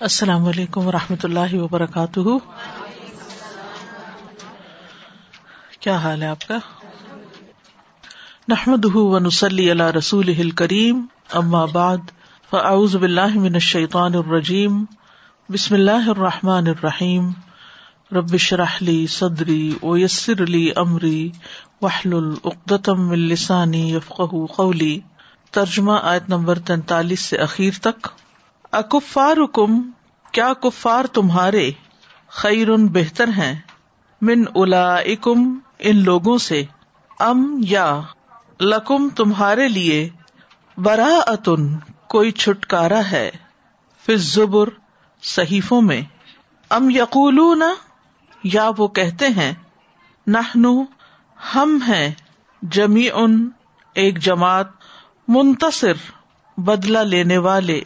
السلام 0.00 0.44
علیکم 0.44 0.86
و 0.86 0.92
رحمۃ 0.92 1.16
اللہ 1.22 1.54
وبرکاتہ۔ 1.54 2.20
کیا 5.80 5.96
حال 5.96 6.22
ہے 6.22 6.26
آپ 6.26 6.48
کا؟ 6.48 6.58
نحمد 8.48 8.84
ونسلی 8.94 9.70
اللہ 9.70 9.82
رسول 9.82 10.50
کریم 10.50 11.06
اما 11.32 11.64
بعد، 11.64 11.96
فاعوذ 12.50 12.96
باللہ 12.96 13.38
من 13.38 13.54
الشیطان 13.54 14.14
الرجیم، 14.14 14.84
بسم 15.48 15.74
اللہ 15.74 16.08
الرحمٰن 16.08 16.66
الرحیم۔ 16.66 17.30
ربش 18.12 18.52
رحلی 18.52 19.06
صدری 19.06 19.74
ویسر 19.82 20.42
علی 20.42 20.70
عمری 20.76 21.30
وحل 21.82 22.14
العقدم 22.14 23.10
السانی 23.10 23.94
یفق 23.94 24.20
قولی۔ 24.56 25.00
ترجمہ 25.50 25.92
آیت 26.02 26.28
نمبر 26.28 26.58
تینتالیس 26.58 27.20
سے 27.20 27.36
اخیر 27.36 27.72
تک۔ 27.80 28.08
اکفار 28.74 29.36
کم 29.52 29.90
کیا 30.32 30.52
کفار 30.52 31.04
تمہارے 31.04 31.70
خیر 32.28 32.76
بہتر 32.76 33.28
ہیں؟ 33.28 33.60
من 34.22 34.44
الا 34.54 34.96
ان 35.78 36.02
لوگوں 36.04 36.38
سے۔ 36.38 36.64
ام 37.20 37.60
یا، 37.64 38.00
لکم 38.60 39.08
تمہارے 39.08 39.68
لیے 39.68 40.08
برا 40.78 41.20
اتن 41.26 41.76
کوئی 42.08 42.30
چھٹکارا 42.30 43.00
ہے۔ 43.12 43.30
زبر 44.08 44.68
صحیفوں 45.22 45.82
میں۔ 45.82 46.02
ام 46.70 46.90
یقول 46.90 47.62
یا 48.44 48.70
وہ 48.78 48.88
کہتے 48.88 49.28
ہیں 49.28 49.52
نہ 50.26 50.38
ہم 51.54 51.78
ہیں 51.88 52.10
جمی 52.62 53.08
ان 53.14 53.48
ایک 53.94 54.18
جماعت، 54.18 54.66
منتصر 55.28 55.92
بدلا 56.56 57.02
لینے 57.02 57.38
والے۔ 57.38 57.80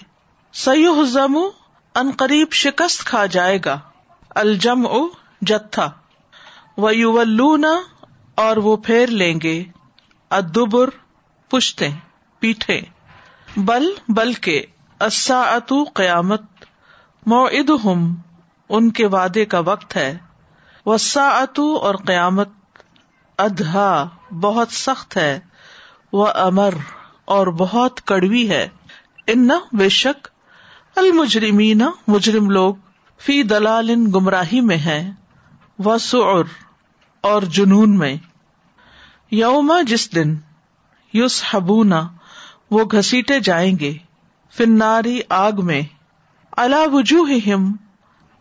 سیو 0.52 1.04
زمو 1.04 1.50
ان 1.94 2.10
قریب 2.18 2.52
شکست 2.52 3.04
کھا 3.04 3.26
جائے 3.26 3.58
گا۔ 3.64 3.80
الجم 4.30 4.86
او 4.86 5.08
جتھا۔ 5.40 5.90
و 6.76 6.90
یو 6.90 7.18
اور 8.34 8.56
وہ 8.56 8.76
پھیر 8.76 9.06
لیں 9.06 9.40
گے۔ 9.42 9.64
ادبر 10.30 10.90
پشتے 11.48 11.88
پیٹھے 12.38 12.80
بل 13.56 13.92
بل 14.08 14.32
کے 14.32 14.66
اصا 15.00 15.40
اتو 15.40 15.84
قیامت۔ 15.84 16.42
موعد 17.26 17.70
ہم 17.84 18.14
ان 18.68 18.90
کے 18.90 19.06
وعدے 19.06 19.44
کا 19.44 19.58
وقت 19.58 19.96
ہے۔ 19.96 20.18
وسا 20.86 21.28
اتو 21.28 21.76
اور 21.76 21.94
قیامت 21.94 22.48
ادہا 23.38 24.08
بہت 24.40 24.72
سخت 24.72 25.16
ہے۔ 25.16 25.40
وہ 26.12 26.28
امر 26.34 26.74
اور 27.24 27.46
بہت 27.46 28.00
کڑوی 28.04 28.50
ہے۔ 28.50 28.68
ان 29.26 29.48
بے 29.72 29.88
شک 29.88 30.28
المجرمین، 30.98 31.82
مجرم 32.08 32.50
لوگ، 32.50 32.74
فی 33.18 33.42
دلال 33.42 33.90
گمراہی 34.14 34.60
میں 34.60 34.76
ہے 34.76 35.10
و 35.84 35.98
سعر 35.98 36.44
اور 37.20 37.42
جنون 37.42 37.98
میں۔ 37.98 38.16
یوما 39.30 39.80
جس 39.80 40.14
دن 40.14 40.36
یوس 41.12 41.44
حبونا 41.50 42.08
وہ 42.70 42.84
گھسیٹے 42.84 43.40
جائیں 43.40 43.78
گے 43.78 43.96
فناری 44.56 45.20
آگ 45.28 45.52
میں۔ 45.58 45.82
اللہ 46.52 46.88
وجوہ 46.92 47.56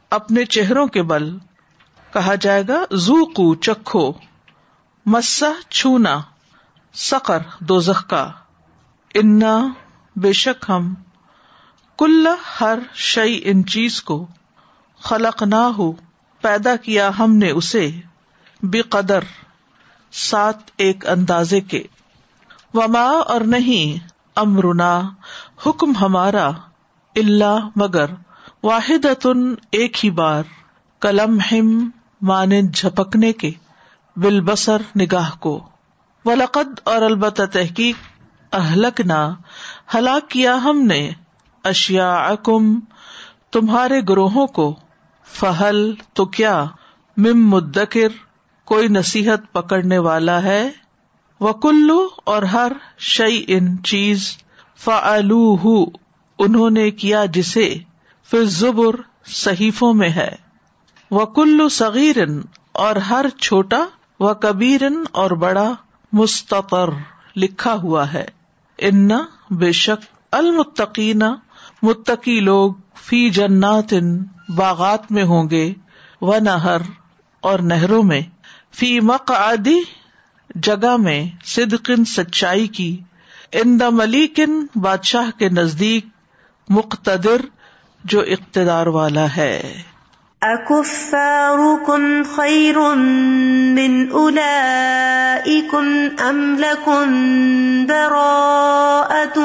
اپنے 0.09 0.45
چہروں 0.45 0.88
کے 0.88 1.03
بل۔ 1.03 1.38
کہا 2.13 2.35
جائے 2.35 2.63
گا 2.67 2.83
زو 2.91 3.25
کو 3.25 3.55
چکھو 3.55 4.13
مسا 5.05 5.52
چھونا، 5.69 6.22
سقر 6.94 7.39
دو 7.59 7.80
کا۔ 8.08 8.31
انا 9.13 9.67
بے 10.16 10.33
شک 10.33 10.66
ہم 10.69 10.94
کل 11.98 12.28
ہر 12.62 12.80
شعی 12.94 13.40
ان 13.44 13.66
چیز 13.66 14.03
کو 14.03 14.28
خلق 15.02 15.44
نہ 15.44 15.56
ہو 15.56 15.92
پیدا 16.42 16.76
کیا 16.76 17.12
ہم 17.20 17.36
نے 17.36 17.50
اسے 17.52 17.92
بے 18.64 18.81
قدر 18.81 19.20
سات 20.12 20.56
ایک 20.78 21.08
اندازے 21.08 21.62
کے۔ 21.62 21.84
وما 22.74 23.03
اور 23.03 23.41
نہیں، 23.41 24.08
امرنا، 24.35 25.02
حکم 25.66 25.96
ہمارا 25.96 26.50
اللہ 27.16 27.69
مگر 27.75 28.06
واحد 28.64 29.06
ایک 29.72 30.06
ہی 30.06 30.09
بار 30.09 30.44
کلم 31.00 31.40
ہم 31.52 31.90
مان 32.22 32.72
جھپکنے 32.72 33.34
کے 33.34 33.52
بل 34.16 34.41
بسر 34.41 34.81
نگاہ 35.00 35.29
کو۔ 35.40 35.69
ولقد 36.25 36.79
اور 36.84 37.02
البتہ 37.02 37.44
تحقیق 37.44 37.96
اہلک 38.53 39.02
نہ 39.02 39.34
ہلاک 39.94 40.29
کیا 40.29 40.56
ہم 40.56 40.81
نے 40.81 41.12
اشیا 41.67 42.16
اکم 42.16 42.79
تمہارے 43.51 44.01
گروہوں 44.09 44.47
کو، 44.47 44.75
فہل 45.25 45.94
تو 46.13 46.25
کیا، 46.25 46.66
مم 47.17 47.50
مدکر، 47.50 48.07
کوئی 48.66 48.88
نصیحت 48.88 49.51
پکڑنے 49.51 49.97
والا 49.97 50.44
ہے؟ 50.44 50.69
وہ 51.39 51.53
کلو 51.53 52.07
اور 52.23 52.44
ہر 52.44 52.72
شعی 52.97 53.44
ان 53.47 53.83
چیز 53.83 54.38
فعلو 54.78 55.57
انہوں 56.39 56.69
نے 56.69 56.91
کیا 56.91 57.25
جسے 57.25 57.75
پھر 58.29 58.45
زبر 58.45 58.95
صحیفوں 59.25 59.94
میں 59.94 60.09
ہے۔ 60.09 60.35
وہ 61.11 61.25
کلو 61.25 61.69
صغیر 61.69 62.17
اور 62.72 62.95
ہر 62.95 63.29
چھوٹا 63.29 63.85
و 64.19 64.34
کبیرن 64.34 65.03
اور 65.11 65.31
بڑا 65.31 65.73
مستقر 66.13 66.89
لکھا 67.35 67.73
ہوا 67.73 68.13
ہے۔ 68.13 68.25
ان 68.78 69.09
بے 69.49 69.72
شک 69.72 70.05
المتقین 70.31 71.22
متقی 71.82 72.40
لوگ 72.40 72.74
فی 72.96 73.30
جنات 73.30 73.94
باغات 74.56 75.12
میں 75.12 75.24
ہوں 75.24 75.50
گے، 75.50 75.74
و 76.22 76.38
نہر 76.40 76.78
اور 77.42 77.60
نہروں 77.60 78.04
میں۔ 78.04 78.22
فی 78.76 79.00
مق 79.00 79.32
آدی 79.32 79.80
جگہ 80.56 80.98
میں 80.98 81.26
صدقن 81.46 82.06
سچائی 82.06 82.68
کی۔ 82.68 83.02
ان 83.52 83.80
دا 83.80 83.90
ملیکن 83.90 84.66
بادشاہ 84.76 85.40
کے 85.40 85.50
نزدیک 85.50 86.06
مقتدر 86.70 87.42
جو 88.04 88.20
اقتدار 88.20 88.88
والا 88.88 89.26
ہے۔ 89.38 89.82
اکفارکم 90.42 92.22
خیر 92.36 92.96
من 93.74 94.06
اولائکم 94.12 96.08
ام 96.20 96.56
لکم 96.59 97.14
براءت 97.86 99.40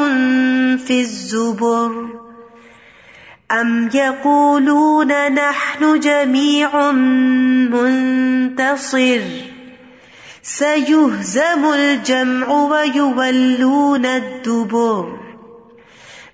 فی 0.86 1.00
الزبر۔ 1.00 2.21
ام 3.52 3.90
يقولون 3.94 5.32
نحن 5.34 6.00
جميع 6.00 6.90
منتصر 7.70 9.20
سيهزم 10.42 11.72
الجمع 11.74 12.48
ويولون 12.48 14.06
الدبر 14.06 15.18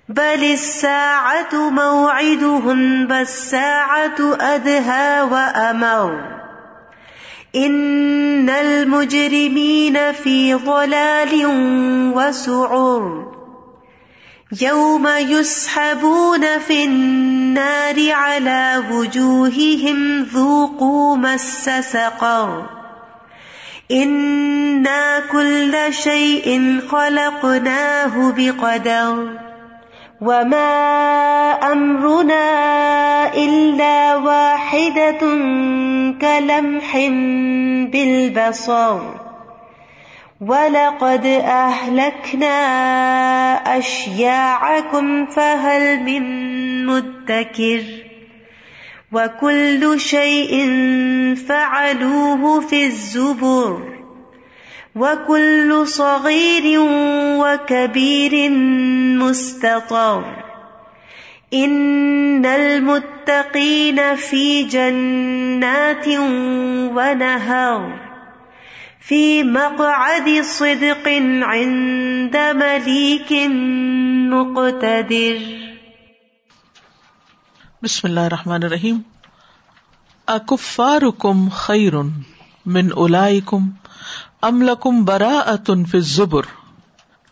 بل 0.09 0.43
الساعة 0.43 1.69
موعدهم 1.69 3.07
بالساعة 3.07 4.17
أدهى 4.41 5.21
وأمر 5.21 6.39
إن 7.55 8.49
المجرمين 8.49 10.11
في 10.11 10.53
ضلال 10.53 11.45
وسعر 12.15 13.38
یوم 14.51 15.07
يسحبون 15.07 16.59
في 16.59 16.83
النار 16.85 18.11
على 18.11 18.83
وجوههم 18.91 20.23
ذوقوا 20.23 21.17
مس 21.17 21.69
سقر 21.79 22.65
إنا 23.91 25.19
كل 25.31 25.93
شيء 25.93 26.79
خلقناه 26.89 28.33
بقدر 28.37 29.37
وما 30.21 30.71
أمرنا 31.71 32.45
إلا 33.33 34.15
واحدة 34.15 35.19
كلمح 36.21 36.97
بالبصر 37.91 39.28
وَلَقَدْ 40.41 41.25
أَهْلَكْنَا 41.43 42.55
أَشْيَاعَكُمْ 43.77 45.25
فَهَلْ 45.25 45.99
مِن 46.03 46.23
مُدَّكِرٍ 46.85 47.83
وَكُلُّ 49.11 49.99
شَيْءٍ 49.99 50.53
فَعَلُوهُ 51.35 52.61
فِي 52.61 52.85
الزُّبُرِ 52.85 53.83
وَكُلُّ 54.95 55.87
صَغِيرٍ 55.87 56.79
وَكَبِيرٍ 57.43 58.49
مُسْتَطَرٍ 59.19 60.23
إِنَّ 61.53 62.45
الْمُتَّقِينَ 62.45 64.15
فِي 64.15 64.63
جَنَّاتٍ 64.63 66.07
وَنَهَرٍ 66.95 68.08
فی 69.09 69.43
مقعد 69.43 70.29
صدق 70.45 71.07
عند 71.43 72.35
ملیک 72.35 73.33
مقتدر۔ 74.33 75.37
بسم 77.83 78.07
اللہ 78.07 78.19
الرحمن 78.19 78.63
الرحیم۔ 78.63 78.99
اکفارکم 80.27 81.49
خیر 81.49 81.93
من 82.65 82.89
اولائکم 82.95 83.69
ام 84.41 84.61
لکم 84.61 85.05
براءۃ 85.05 85.65
فی 85.65 85.97
الزبر۔ 85.97 86.41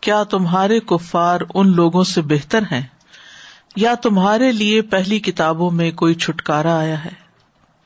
کیا 0.01 0.24
تمہارے 0.24 0.79
کفار 0.79 1.41
ان 1.53 1.75
لوگوں 1.75 2.03
سے 2.03 2.21
بہتر 2.21 2.62
ہیں؟ 2.62 2.88
یا 3.75 3.94
تمہارے 3.94 4.51
لیے 4.51 4.81
پہلی 4.81 5.19
کتابوں 5.19 5.71
میں 5.71 5.91
کوئی 5.91 6.13
چھٹکارا 6.13 6.77
آیا 6.77 7.06
ہے؟ 7.06 7.13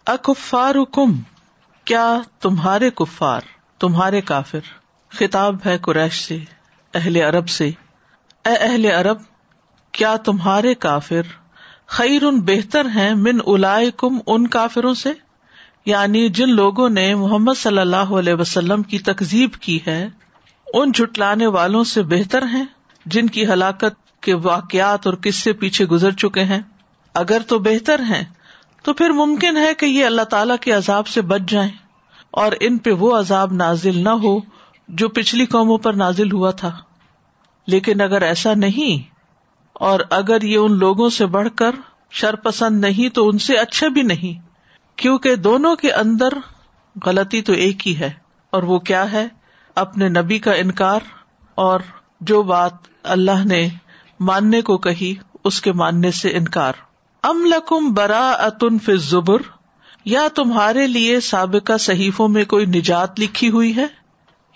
اکفار 0.05 0.75
کم 0.91 1.13
کیا 1.85 2.17
تمہارے 2.39 2.89
کفار 2.89 3.41
تمہارے 3.81 4.21
کافر، 4.21 4.59
خطاب 5.09 5.55
ہے 5.65 5.77
قریش 5.77 6.27
سے، 6.27 6.37
اہل 6.93 7.15
عرب 7.15 7.49
سے۔ 7.49 7.67
اے 8.45 8.55
اہل 8.55 8.85
عرب، 8.85 9.17
کیا 9.91 10.15
تمہارے 10.15 10.75
کافر 10.75 11.21
خیر 11.87 12.23
ان 12.23 12.39
بہتر 12.39 12.85
ہیں 12.85 13.13
من 13.13 13.39
الا 13.47 13.79
کم 13.97 14.19
ان 14.27 14.47
کافروں 14.47 14.93
سے؟ 14.93 15.13
یعنی 15.85 16.29
جن 16.29 16.49
لوگوں 16.49 16.89
نے 16.89 17.15
محمد 17.15 17.53
صلی 17.57 17.77
اللہ 17.77 17.95
علیہ 17.95 18.33
وسلم 18.33 18.83
کی 18.83 18.99
تکزیب 18.99 19.53
کی 19.53 19.79
ہے، 19.87 20.07
ان 20.73 20.91
جھٹلانے 20.91 21.47
والوں 21.47 21.83
سے 21.83 22.03
بہتر 22.03 22.45
ہیں 22.45 22.65
جن 23.05 23.27
کی 23.27 23.45
ہلاکت 23.45 24.21
کے 24.21 24.33
واقعات 24.33 25.07
اور 25.07 25.15
قصے 25.23 25.53
پیچھے 25.53 25.85
گزر 25.85 26.11
چکے 26.11 26.43
ہیں۔ 26.43 26.61
اگر 27.13 27.41
تو 27.47 27.59
بہتر 27.59 27.99
ہیں، 27.99 28.23
تو 28.83 28.93
پھر 28.93 29.09
ممکن 29.09 29.57
ہے 29.57 29.73
کہ 29.73 29.85
یہ 29.85 30.05
اللہ 30.05 30.21
تعالی 30.21 30.53
کے 30.61 30.71
عذاب 30.71 31.07
سے 31.07 31.21
بچ 31.21 31.41
جائیں۔ 31.47 31.71
اور 32.31 32.51
ان 32.59 32.77
پہ 32.77 32.91
وہ 32.91 33.19
عذاب 33.19 33.53
نازل 33.53 34.03
نہ 34.03 34.09
ہو 34.09 34.39
جو 34.87 35.09
پچھلی 35.09 35.45
قوموں 35.45 35.77
پر 35.77 35.93
نازل 35.93 36.31
ہوا 36.31 36.51
تھا۔ 36.51 36.77
لیکن 37.67 38.01
اگر 38.01 38.21
ایسا 38.21 38.53
نہیں، 38.53 39.11
اور 39.73 39.99
اگر 40.09 40.41
یہ 40.41 40.57
ان 40.57 40.77
لوگوں 40.77 41.09
سے 41.09 41.25
بڑھ 41.25 41.49
کر 41.55 41.75
شر 42.11 42.35
پسند 42.35 42.81
نہیں 42.81 43.09
تو 43.09 43.29
ان 43.29 43.37
سے 43.37 43.55
اچھا 43.55 43.87
بھی 43.87 44.01
نہیں، 44.01 44.47
کیونکہ 44.95 45.35
دونوں 45.35 45.75
کے 45.75 45.91
اندر 45.91 46.27
غلطی 47.05 47.41
تو 47.41 47.53
ایک 47.53 47.87
ہی 47.87 47.97
ہے۔ 47.99 48.11
اور 48.49 48.63
وہ 48.63 48.79
کیا 48.79 49.11
ہے؟ 49.11 49.27
اپنے 49.75 50.09
نبی 50.09 50.39
کا 50.39 50.53
انکار، 50.53 50.99
اور 51.55 51.79
جو 52.21 52.41
بات 52.43 52.73
اللہ 53.03 53.45
نے 53.45 53.67
ماننے 54.19 54.61
کو 54.61 54.77
کہی، 54.77 55.13
اس 55.43 55.61
کے 55.61 55.71
ماننے 55.73 56.11
سے 56.11 56.29
انکار۔ 56.29 56.73
ام 57.23 57.45
لکم 57.45 57.93
برا 57.93 58.31
اتن 58.31 58.97
زبر 58.97 59.41
یا 60.05 60.27
تمہارے 60.35 60.87
لیے 60.87 61.19
سابقہ 61.19 61.77
صحیفوں 61.77 62.27
میں 62.27 62.45
کوئی 62.45 62.65
نجات 62.65 63.19
لکھی 63.19 63.49
ہوئی 63.49 63.75
ہے؟ 63.75 63.85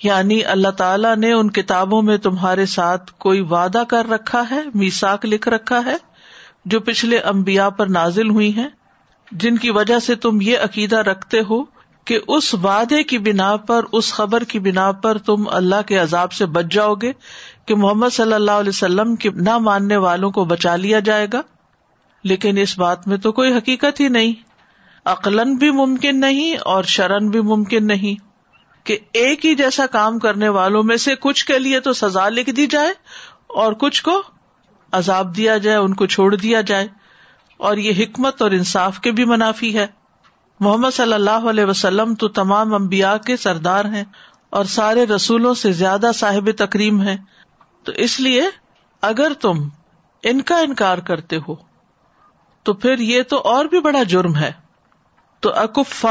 یعنی 0.03 0.45
اللہ 0.45 0.69
تعالیٰ 0.69 1.15
نے 1.15 1.31
ان 1.31 1.51
کتابوں 1.51 2.01
میں 2.01 2.17
تمہارے 2.17 2.65
ساتھ 2.65 3.11
کوئی 3.17 3.41
وعدہ 3.41 3.83
کر 3.87 4.09
رکھا 4.09 4.43
ہے 4.51 4.61
میساک 4.73 5.25
لکھ 5.25 5.49
رکھا 5.49 5.85
ہے، 5.85 5.95
جو 6.65 6.79
پچھلے 6.79 7.17
امبیا 7.17 7.69
پر 7.69 7.87
نازل 7.87 8.29
ہوئی 8.29 8.55
ہیں؟ 8.55 8.67
جن 9.31 9.57
کی 9.57 9.69
وجہ 9.69 9.99
سے 9.99 10.15
تم 10.15 10.41
یہ 10.41 10.57
عقیدہ 10.57 10.97
رکھتے 10.97 11.39
ہو 11.49 11.63
کہ 12.05 12.19
اس 12.27 12.53
وعدے 12.53 13.03
کی 13.03 13.17
بنا 13.17 13.55
پر، 13.55 13.85
اس 13.91 14.13
خبر 14.13 14.43
کی 14.43 14.59
بنا 14.59 14.91
پر 14.91 15.17
تم 15.17 15.43
اللہ 15.47 15.81
کے 15.85 15.97
عذاب 15.97 16.31
سے 16.31 16.45
بچ 16.45 16.65
جاؤ 16.71 16.93
گے 16.93 17.11
کہ 17.65 17.75
محمد 17.75 18.09
صلی 18.11 18.33
اللہ 18.33 18.51
علیہ 18.51 18.69
وسلم 18.69 19.15
کے 19.15 19.29
نہ 19.29 19.57
ماننے 19.57 19.97
والوں 19.97 20.31
کو 20.31 20.45
بچا 20.45 20.75
لیا 20.75 20.99
جائے 20.99 21.27
گا۔ 21.33 21.41
لیکن 22.23 22.57
اس 22.57 22.79
بات 22.79 23.07
میں 23.07 23.17
تو 23.17 23.31
کوئی 23.31 23.53
حقیقت 23.53 23.99
ہی 23.99 24.07
نہیں۔ 24.07 24.33
عقلن 25.05 25.55
بھی 25.55 25.71
ممکن 25.71 26.19
نہیں 26.19 26.57
اور 26.57 26.83
شرن 26.83 27.29
بھی 27.29 27.41
ممکن 27.41 27.87
نہیں 27.87 28.25
کہ 28.85 28.97
ایک 29.13 29.45
ہی 29.45 29.55
جیسا 29.55 29.85
کام 29.85 30.19
کرنے 30.19 30.49
والوں 30.49 30.83
میں 30.83 30.97
سے 30.97 31.15
کچھ 31.15 31.45
کے 31.45 31.59
لیے 31.59 31.79
تو 31.79 31.93
سزا 31.93 32.29
لکھ 32.29 32.49
دی 32.49 32.67
جائے 32.67 32.89
اور 33.47 33.73
کچھ 33.73 34.03
کو 34.03 34.21
عذاب 34.91 35.37
دیا 35.37 35.57
جائے، 35.57 35.77
ان 35.77 35.93
کو 35.93 36.05
چھوڑ 36.05 36.35
دیا 36.35 36.61
جائے۔ 36.61 36.87
اور 37.57 37.77
یہ 37.77 38.03
حکمت 38.03 38.41
اور 38.41 38.51
انصاف 38.51 38.99
کے 38.99 39.11
بھی 39.11 39.25
منافی 39.25 39.77
ہے۔ 39.77 39.87
محمد 40.59 40.89
صلی 40.93 41.13
اللہ 41.13 41.49
علیہ 41.49 41.65
وسلم 41.65 42.15
تو 42.15 42.27
تمام 42.27 42.73
امبیا 42.73 43.17
کے 43.17 43.37
سردار 43.37 43.85
ہیں 43.85 44.03
اور 44.49 44.65
سارے 44.65 45.05
رسولوں 45.05 45.53
سے 45.53 45.71
زیادہ 45.71 46.11
صاحب 46.15 46.49
تکریم 46.57 47.01
ہے 47.01 47.17
تو 47.83 47.91
اس 47.91 48.19
لیے 48.19 48.43
اگر 49.01 49.33
تم 49.33 49.69
ان 50.23 50.41
کا 50.41 50.57
انکار 50.57 50.97
کرتے 50.97 51.37
ہو، 51.47 51.55
تو 52.63 52.73
پھر 52.73 52.99
یہ 52.99 53.23
تو 53.23 53.37
اور 53.37 53.65
بھی 53.65 53.81
بڑا 53.81 54.03
جرم 54.03 54.35
ہے۔ 54.35 54.64
تو 55.45 55.53
اکف 55.55 56.05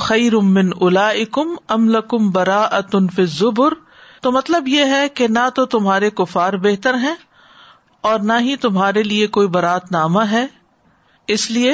خیر 0.00 0.36
من 0.36 0.70
الا 0.80 1.08
اکم 1.08 1.48
املکم 1.68 2.30
برا 2.30 2.62
اتن 2.62 3.06
زبر 3.26 3.74
تو 4.22 4.32
مطلب 4.32 4.68
یہ 4.68 4.84
ہے 4.84 5.08
کہ 5.08 5.28
نہ 5.28 5.48
تو 5.54 5.66
تمہارے 5.66 6.10
کفار 6.10 6.52
بہتر 6.52 6.94
ہیں 6.94 7.14
اور 8.00 8.20
نہ 8.20 8.32
ہی 8.40 8.56
تمہارے 8.56 9.02
لیے 9.02 9.26
کوئی 9.26 9.48
برات 9.48 9.92
نامہ 9.92 10.20
ہے۔ 10.30 10.46
اس 11.28 11.50
لیے 11.50 11.72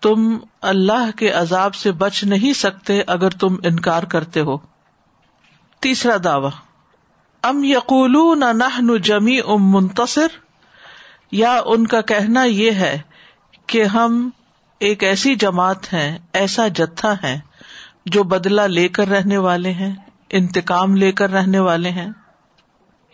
تم 0.00 0.36
اللہ 0.62 1.16
کے 1.16 1.30
عذاب 1.30 1.74
سے 1.74 1.92
بچ 1.92 2.24
نہیں 2.24 2.52
سکتے 2.52 3.02
اگر 3.06 3.30
تم 3.30 3.56
انکار 3.64 4.02
کرتے 4.02 4.40
ہو۔ 4.40 4.56
تیسرا 5.80 6.16
دعوی۔ 6.24 6.50
ام 7.42 7.64
یقول 7.64 8.38
نہ 8.38 8.96
جمی 8.96 9.38
ام 9.38 9.72
منتصر۔ 9.72 10.26
یا 11.32 11.60
ان 11.66 11.86
کا 11.86 12.00
کہنا 12.00 12.44
یہ 12.44 12.70
ہے 12.70 13.00
کہ 13.66 13.84
ہم 13.84 14.30
ایک 14.78 15.04
ایسی 15.04 15.34
جماعت 15.34 15.92
ہے 15.92 16.18
ایسا 16.32 16.68
جتھا 16.68 17.14
ہے 17.24 17.40
جو 18.06 18.22
بدلا 18.22 18.66
لے 18.66 18.88
کر 18.88 19.08
رہنے 19.08 19.36
والے 19.36 19.72
ہیں، 19.72 19.94
انتقام 20.30 20.96
لے 20.96 21.12
کر 21.12 21.30
رہنے 21.30 21.58
والے 21.58 21.90
ہیں۔ 21.90 22.08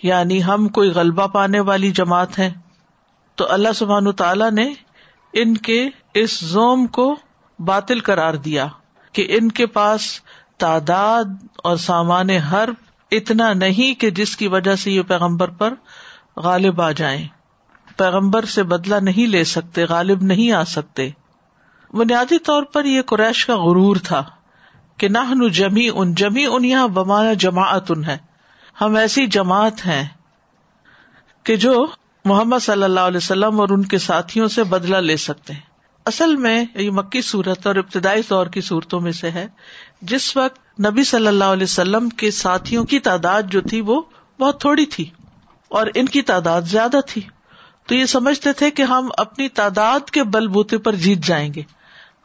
یعنی 0.02 0.44
ہم 0.44 0.69
کوئی 0.69 0.90
غلبہ 0.90 1.26
پانے 1.26 1.61
والی 1.61 1.90
جماعت 1.90 2.38
ہے 2.38 2.52
تو 3.34 3.52
اللہ 3.52 3.72
سبحان 3.75 4.12
تعالی 4.12 4.50
نے 4.50 4.72
ان 5.32 5.56
کے 5.56 5.88
اس 6.14 6.40
زوم 6.40 6.87
کو 6.87 7.16
باطل 7.58 8.00
قرار 8.00 8.34
دیا 8.34 8.66
کہ 9.12 9.26
ان 9.28 9.50
کے 9.50 9.66
پاس 9.66 10.20
تعداد 10.58 11.25
اور 11.64 11.76
سامان 11.76 12.31
ہر 12.31 12.69
اتنا 13.11 13.52
نہیں 13.52 14.00
کہ 14.00 14.11
جس 14.11 14.37
کی 14.37 14.49
وجہ 14.49 14.76
سے 14.76 14.90
یہ 14.90 15.02
پیغمبر 15.02 15.49
پر 15.49 15.75
غالب 16.37 16.81
آ 16.81 16.90
جائیں۔ 16.90 17.28
پیغمبر 17.96 18.44
سے 18.44 18.62
بدلا 18.62 18.99
نہیں 19.00 19.26
لے 19.26 19.44
سکتے، 19.44 19.84
غالب 19.84 20.22
نہیں 20.22 20.52
آ 20.52 20.64
سکتے۔ 20.64 21.11
بنیادی 21.94 22.38
طور 22.38 22.62
پر 22.62 22.85
یہ 22.85 23.02
قریش 23.02 23.46
کا 23.46 23.56
غرور 23.56 23.96
تھا 23.96 24.25
کہ 24.96 25.08
نہ 25.08 25.49
جمی 25.52 25.88
ان 25.94 26.14
جمی 26.14 26.46
ان 26.46 26.64
یہاں 26.64 26.88
بمانا 26.88 27.32
جماعت 27.32 27.91
ان 27.91 28.05
ہے۔ 28.05 28.19
ہم 28.81 28.96
ایسی 28.96 29.26
جماعت 29.26 29.87
ہیں 29.87 30.08
کہ 31.43 31.56
جو 31.56 31.87
محمد 32.25 32.58
صلی 32.61 32.82
اللہ 32.82 33.00
علیہ 33.00 33.17
وسلم 33.17 33.61
اور 33.61 33.69
ان 33.69 33.85
کے 33.85 33.99
ساتھیوں 33.99 34.49
سے 34.49 34.64
بدلا 34.64 35.00
لے 35.00 35.17
سکتے 35.17 35.52
ہیں۔ 35.52 35.61
اصل 36.06 36.37
میں 36.37 36.64
یہ 36.75 36.90
مکی 36.90 37.21
صورت 37.21 37.66
اور 37.66 37.75
ابتدائی 37.75 38.23
طور 38.23 38.47
کی 38.47 38.61
صورتوں 38.61 39.00
میں 39.00 39.12
سے 39.12 39.30
ہے۔ 39.30 39.47
جس 40.02 40.37
وقت 40.37 40.80
نبی 40.80 41.04
صلی 41.04 41.26
اللہ 41.26 41.45
علیہ 41.45 41.64
وسلم 41.64 42.09
کے 42.09 42.30
ساتھیوں 42.30 42.85
کی 42.85 42.99
تعداد 42.99 43.42
جو 43.42 43.61
تھی 43.61 43.80
وہ 43.80 44.02
بہت 44.40 44.61
تھوڑی 44.61 44.87
تھی 44.87 45.11
اور 45.69 45.87
ان 45.95 46.07
کی 46.07 46.23
تعداد 46.23 46.62
زیادہ 46.62 47.00
تھی۔ 47.07 47.23
تو 47.87 47.95
یہ 47.95 48.04
سمجھتے 48.04 48.52
تھے 48.52 48.71
کہ 48.71 48.83
ہم 48.83 49.09
اپنی 49.16 49.49
تعداد 49.49 50.11
کے 50.11 50.25
بل 50.25 50.49
بوتے 50.49 50.78
پر 50.78 50.95
جیت 50.95 51.19
جائیں 51.19 51.54
گے۔ 51.54 51.62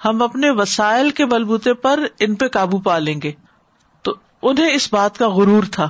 ہم 0.06 0.22
اپنے 0.22 0.50
وسائل 0.50 1.10
کے 1.10 1.26
بل 1.26 1.44
بوتے 1.44 1.74
پر 1.74 2.00
ان 2.20 2.36
پہ 2.36 2.48
قابو 2.48 2.80
پا 2.80 2.98
لیں 2.98 3.20
گے۔ 3.24 3.32
تو 4.02 4.14
انہیں 4.42 4.70
اس 4.74 4.94
بات 4.94 5.18
کا 5.18 5.30
غرور 5.30 5.64
تھا 5.72 5.90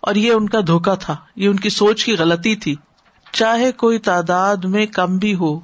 اور 0.00 0.14
یہ 0.14 0.32
ان 0.32 0.48
کا 0.48 0.58
دھوکا 0.66 0.94
تھا۔ 0.94 1.16
یہ 1.36 1.48
ان 1.48 1.56
کی 1.56 1.68
سوچ 1.68 2.04
کی 2.04 2.16
غلطی 2.16 2.56
تھی۔ 2.56 2.74
چاہے 3.32 3.72
کوئی 3.72 3.98
تعداد 3.98 4.56
میں 4.56 4.86
کم 4.86 5.18
بھی 5.18 5.34
ہو 5.34 5.60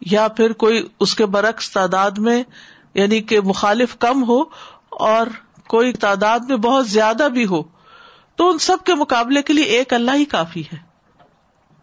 یا 0.00 0.28
پھر 0.28 0.52
کوئی 0.52 0.86
اس 1.00 1.14
کے 1.14 1.26
برعکس 1.26 1.70
تعداد 1.70 2.10
میں 2.10 2.42
یعنی 2.94 3.20
کہ 3.20 3.40
مخالف 3.40 3.96
کم 3.98 4.28
ہو 4.28 4.42
اور 4.90 5.26
کوئی 5.68 5.92
تعداد 5.92 6.40
میں 6.48 6.56
بہت 6.56 6.88
زیادہ 6.88 7.28
بھی 7.32 7.46
ہو، 7.46 7.62
تو 8.36 8.50
ان 8.50 8.58
سب 8.58 8.76
کے 8.84 8.94
مقابلے 8.94 9.42
کے 9.42 9.52
لیے 9.52 9.64
ایک 9.64 9.92
اللہ 9.92 10.10
ہی 10.14 10.24
کافی 10.24 10.60
ہے۔ 10.60 10.76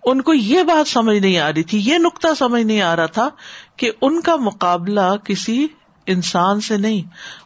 ان 0.04 0.22
کو 0.22 0.34
یہ 0.34 0.64
بات 0.64 0.88
سمجھ 0.88 1.18
نہیں 1.18 1.38
آ 1.38 1.54
رہی 1.54 1.64
تھی، 1.64 1.80
یہ 1.80 1.98
نقطہ 1.98 2.28
سمجھ 2.38 2.64
نہیں 2.64 2.82
آ 2.82 2.96
رہا 2.96 3.06
تھا 3.06 3.30
کہ 3.78 3.92
ان 4.02 4.22
کا 4.22 4.36
مقابلہ 4.36 5.16
کسی 5.24 5.68
انسان 6.06 6.62
سے 6.62 6.78
نہیں، 6.78 7.02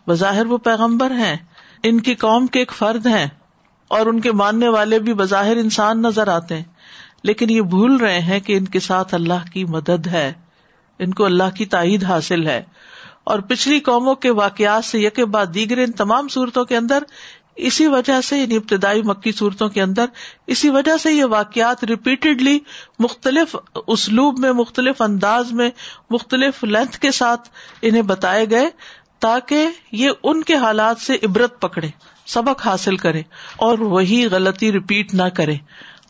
بظاہر 0.09 0.45
وہ 0.45 0.57
پیغمبر 0.57 1.11
ہیں، 1.11 1.37
ان 1.83 1.99
کی 1.99 2.15
قوم 2.15 2.47
کے 2.47 2.59
ایک 2.59 2.71
فرد 2.71 3.05
ہیں، 3.05 3.27
اور 3.87 4.05
ان 4.05 4.21
کے 4.21 4.31
ماننے 4.31 4.67
والے 4.67 4.99
بھی 4.99 5.13
بظاہر 5.13 5.55
انسان 5.55 6.01
نظر 6.01 6.27
آتے 6.27 6.57
ہیں۔ 6.57 6.63
لیکن 7.23 7.49
یہ 7.49 7.61
بھول 7.61 7.95
رہے 7.95 8.19
ہیں 8.19 8.39
کہ 8.39 8.57
ان 8.57 8.65
کے 8.65 8.79
ساتھ 8.79 9.15
اللہ 9.15 9.51
کی 9.53 9.65
مدد 9.65 10.07
ہے، 10.07 10.33
ان 10.99 11.13
کو 11.13 11.25
اللہ 11.25 11.55
کی 11.55 11.65
تائید 11.65 12.03
حاصل 12.03 12.47
ہے۔ 12.47 12.63
اور 13.23 13.39
پچھلی 13.39 13.79
قوموں 13.79 14.15
کے 14.15 14.29
واقعات 14.29 14.85
سے 14.85 14.99
یک 14.99 15.19
بعد 15.19 15.45
دیگر 15.53 15.77
ان 15.77 15.91
تمام 15.91 16.27
صورتوں 16.27 16.65
کے 16.65 16.77
اندر 16.77 17.03
اسی 17.55 17.87
وجہ 17.87 18.21
سے 18.21 18.37
یعنی 18.37 18.55
ابتدائی 18.55 19.01
مکی 19.01 19.31
صورتوں 19.31 19.69
کے 19.69 19.81
اندر، 19.81 20.05
اسی 20.47 20.69
وجہ 20.69 20.97
سے 20.97 21.11
یہ 21.11 21.25
واقعات 21.25 21.83
ریپیٹڈلی 21.83 22.59
مختلف 22.99 23.55
اسلوب 23.87 24.39
میں، 24.39 24.53
مختلف 24.53 25.01
انداز 25.01 25.51
میں، 25.51 25.69
مختلف 26.09 26.63
لینتھ 26.63 26.99
کے 26.99 27.11
ساتھ 27.11 27.49
انہیں 27.81 28.01
بتائے 28.01 28.45
گئے 28.49 28.69
تاکہ 29.19 29.67
یہ 29.91 30.09
ان 30.23 30.43
کے 30.43 30.55
حالات 30.55 31.01
سے 31.01 31.17
عبرت 31.23 31.61
پکڑے، 31.61 31.89
سبق 32.25 32.67
حاصل 32.67 32.97
کرے 32.97 33.21
اور 33.57 33.79
وہی 33.79 34.25
غلطی 34.31 34.71
ریپیٹ 34.71 35.13
نہ 35.13 35.27
کرے 35.33 35.55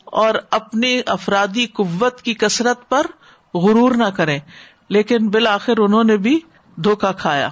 اور 0.04 0.34
اپنی 0.50 1.00
افرادی 1.06 1.66
قوت 1.66 2.22
کی 2.22 2.34
کثرت 2.34 2.88
پر 2.88 3.06
غرور 3.54 3.92
نہ 3.92 4.08
کریں 4.16 4.38
لیکن 4.88 5.28
بالآخر 5.28 5.78
انہوں 5.78 6.04
نے 6.04 6.16
بھی 6.16 6.40
دھوکا 6.76 7.12
کھایا۔ 7.12 7.48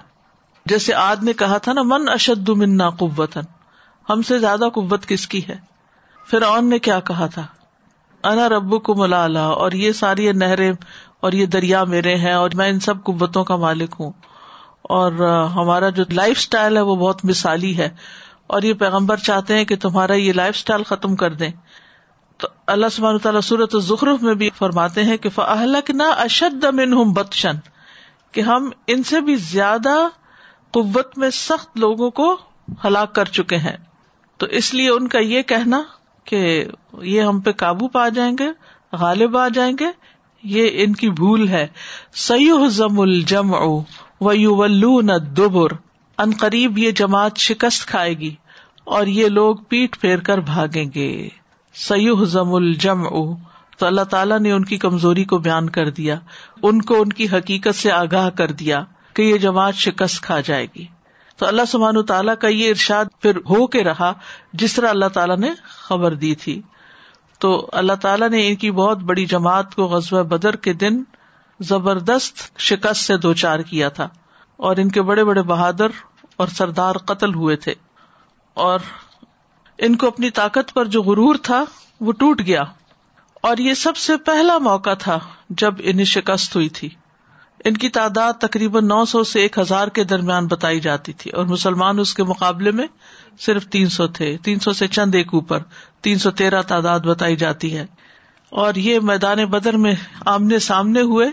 جیسے 0.67 0.95
آد 0.95 1.23
نے 1.23 1.33
کہا 1.33 1.59
تھا 1.59 1.73
نا، 1.73 1.83
من 1.83 2.09
اشد 2.09 2.49
منا 2.49 2.91
قوت 2.91 3.39
ہم 4.11 4.23
سے 4.23 4.39
زیادہ 4.39 4.65
قوت 4.75 5.07
کس 5.07 5.27
کی 5.27 5.49
ہے؟ 5.49 5.57
پھر 6.31 6.43
اون 6.43 6.71
نے 6.71 6.79
کیا 6.79 7.01
کہا 7.01 7.27
تھا؟ 7.27 7.47
انا 8.25 8.49
ربو 8.49 8.79
کو 8.79 8.95
ملا 8.95 9.41
اور 9.41 9.73
یہ 9.73 9.93
ساری 9.93 10.33
نہریں 10.33 10.73
اور 11.21 11.33
یہ 11.33 11.47
دریا 11.47 11.85
میرے 11.85 12.17
ہیں 12.17 12.33
اور 12.33 12.51
میں 12.55 12.69
ان 12.69 12.81
سب 12.81 13.05
قوتوں 13.05 13.45
کا 13.45 13.57
مالک 13.57 13.95
ہوں۔ 14.01 14.13
اور 14.83 15.13
ہمارا 15.47 15.89
جو 15.89 16.05
لائف 16.11 16.39
اسٹائل 16.39 16.77
ہے 16.77 16.83
وہ 16.83 16.97
بہت 16.97 17.25
مثالی 17.25 17.77
ہے۔ 17.79 17.89
اور 18.47 18.63
یہ 18.63 18.73
پیغمبر 18.73 19.17
چاہتے 19.17 19.57
ہیں 19.57 19.65
کہ 19.65 19.77
تمہارا 19.77 20.15
یہ 20.15 20.33
لائف 20.33 20.55
اسٹائل 20.57 20.83
ختم 20.83 21.17
کر 21.17 21.33
دیں۔ 21.33 21.51
تو 22.37 22.49
اللہ 22.67 22.87
سبحانہ 22.93 23.19
تعالیٰ 23.19 23.41
صورت 23.41 23.77
ظخرف 23.79 24.23
میں 24.23 24.35
بھی 24.35 24.51
فرماتے 24.59 25.05
ہیں 25.05 25.17
کہ 25.17 25.29
فلک 25.29 25.91
نہ 25.91 26.03
اشد 26.03 26.65
ہوں 26.65 27.15
بدشن 27.15 27.57
کہ 28.33 28.41
ہم 28.41 28.71
ان 28.87 29.03
سے 29.03 29.21
بھی 29.21 29.37
زیادہ 29.37 30.09
قوت 30.71 31.19
میں 31.19 31.31
سخت 31.31 31.79
لوگوں 31.79 32.11
کو 32.11 32.37
ہلاک 32.85 33.15
کر 33.15 33.25
چکے 33.25 33.57
ہیں۔ 33.57 33.77
تو 34.41 34.47
اس 34.47 34.75
لیے 34.75 34.89
ان 34.89 35.09
کا 35.09 35.19
یہ 35.19 35.43
کہنا 35.43 35.83
کہ 36.25 36.65
یہ 37.03 37.23
ہم 37.23 37.41
پہ 37.41 37.53
قابو 37.53 37.89
پا 37.89 38.09
جائیں 38.09 38.33
گے، 38.39 38.47
غالب 38.93 39.37
آ 39.37 39.49
جائیں 39.49 39.73
گے، 39.81 39.87
یہ 40.43 40.69
ان 40.73 40.93
کی 40.93 41.11
بھول 41.11 41.49
ہے۔ 41.49 41.67
سیو 42.15 42.69
زم 42.69 43.01
الجم 43.01 43.55
او 43.55 43.83
یو 44.33 45.01
نہ 45.01 45.19
دوبر 45.19 45.73
ان 46.19 46.31
قریب 46.41 46.79
یہ 46.79 46.91
جماعت 46.91 47.37
شکست 47.39 47.87
کھائے 47.87 48.15
گی 48.19 48.35
اور 48.85 49.07
یہ 49.07 49.29
لوگ 49.29 49.57
پیٹ 49.57 50.01
پھیر 50.01 50.19
کر 50.19 50.39
بھاگیں 50.39 50.85
گے۔ 50.95 51.29
سیو 51.75 52.25
زم 52.25 52.55
الجم 52.55 53.01
او 53.01 53.35
تو 53.79 53.87
اللہ 53.87 54.05
تعالیٰ 54.05 54.39
نے 54.41 54.53
ان 54.53 54.65
کی 54.65 54.77
کمزوری 54.77 55.25
کو 55.25 55.39
بیان 55.39 55.69
کر 55.71 55.91
دیا، 55.91 56.19
ان 56.63 56.83
کو 56.83 57.01
ان 57.01 57.09
کی 57.09 57.27
حقیقت 57.29 57.75
سے 57.75 57.93
آگاہ 57.93 58.31
کر 58.31 58.53
دیا 58.53 58.85
کہ 59.15 59.23
یہ 59.23 59.39
جماعت 59.39 59.75
شکست 59.75 60.21
کھا 60.23 60.41
جائے 60.41 60.67
گی۔ 60.77 60.87
تو 61.41 61.47
اللہ 61.47 61.63
سبحان 61.69 62.07
تعالیٰ 62.07 62.35
کا 62.41 62.49
یہ 62.49 62.69
ارشاد 62.69 63.05
پھر 63.21 63.37
ہو 63.37 63.67
کے 63.67 63.85
رہا 63.85 64.13
جس 64.53 64.75
طرح 64.75 64.89
اللہ 64.89 65.09
تعالیٰ 65.13 65.37
نے 65.37 65.51
خبر 65.63 66.15
دی 66.15 66.35
تھی۔ 66.35 66.63
تو 67.39 67.69
اللہ 67.73 67.93
تعالیٰ 67.93 68.29
نے 68.29 68.49
ان 68.49 68.55
کی 68.55 68.71
بہت 68.71 68.99
بڑی 68.99 69.27
جماعت 69.27 69.75
کو 69.75 69.85
غزب 69.85 70.17
بدر 70.17 70.57
کے 70.57 70.73
دن 70.73 71.03
زبردست 71.61 72.61
شکست 72.61 72.97
سے 72.97 73.17
دو 73.17 73.35
چار 73.35 73.61
کیا 73.61 73.89
تھا 73.89 74.09
اور 74.57 74.77
ان 74.77 74.89
کے 74.89 75.03
بڑے 75.03 75.25
بڑے 75.25 75.43
بہادر 75.43 75.87
اور 76.37 76.49
سردار 76.49 76.95
قتل 76.95 77.35
ہوئے 77.35 77.57
تھے 77.57 77.75
اور 78.55 78.79
ان 79.79 79.97
کو 79.97 80.07
اپنی 80.07 80.31
طاقت 80.31 80.75
پر 80.75 80.85
جو 80.85 81.03
غرور 81.03 81.35
تھا 81.43 81.65
وہ 82.01 82.13
ٹوٹ 82.13 82.41
گیا 82.47 82.63
اور 83.43 83.57
یہ 83.57 83.75
سب 83.75 83.97
سے 83.97 84.17
پہلا 84.17 84.59
موقع 84.59 84.95
تھا 84.95 85.19
جب 85.51 85.75
انہیں 85.79 86.05
شکست 86.05 86.57
ہوئی 86.57 86.69
تھی۔ 86.69 86.89
ان 87.65 87.77
کی 87.77 87.89
تعداد 87.89 88.33
تقریباً 88.33 88.89
نو 88.89 89.05
سو 89.05 89.25
سے 89.25 89.41
ایک 89.41 89.59
ہزار 89.59 89.89
کے 89.89 90.05
درمیان 90.05 90.47
بتائی 90.47 90.81
جاتی 90.81 91.13
تھی 91.13 91.31
اور 91.31 91.45
مسلمان 91.45 91.99
اس 91.99 92.15
کے 92.15 92.25
مقابلے 92.25 92.71
میں 92.71 92.87
صرف 93.41 93.67
تین 93.67 93.89
سو 93.89 94.07
تھے۔ 94.07 94.37
تین 94.45 94.59
سو 94.59 94.73
سے 94.73 94.87
چند 94.87 95.15
ایک 95.15 95.27
اوپر۔ 95.33 95.59
تین 96.01 96.19
سو 96.19 96.31
تیرہ 96.31 96.63
تعداد 96.63 97.01
بتائی 97.01 97.37
جاتی 97.37 97.77
ہے۔ 97.77 97.87
اور 98.51 98.75
یہ 98.75 99.01
میدان 99.01 99.45
بدر 99.45 99.77
میں 99.77 99.95
آمنے 100.27 100.59
سامنے 100.59 101.01
ہوئے۔ 101.01 101.29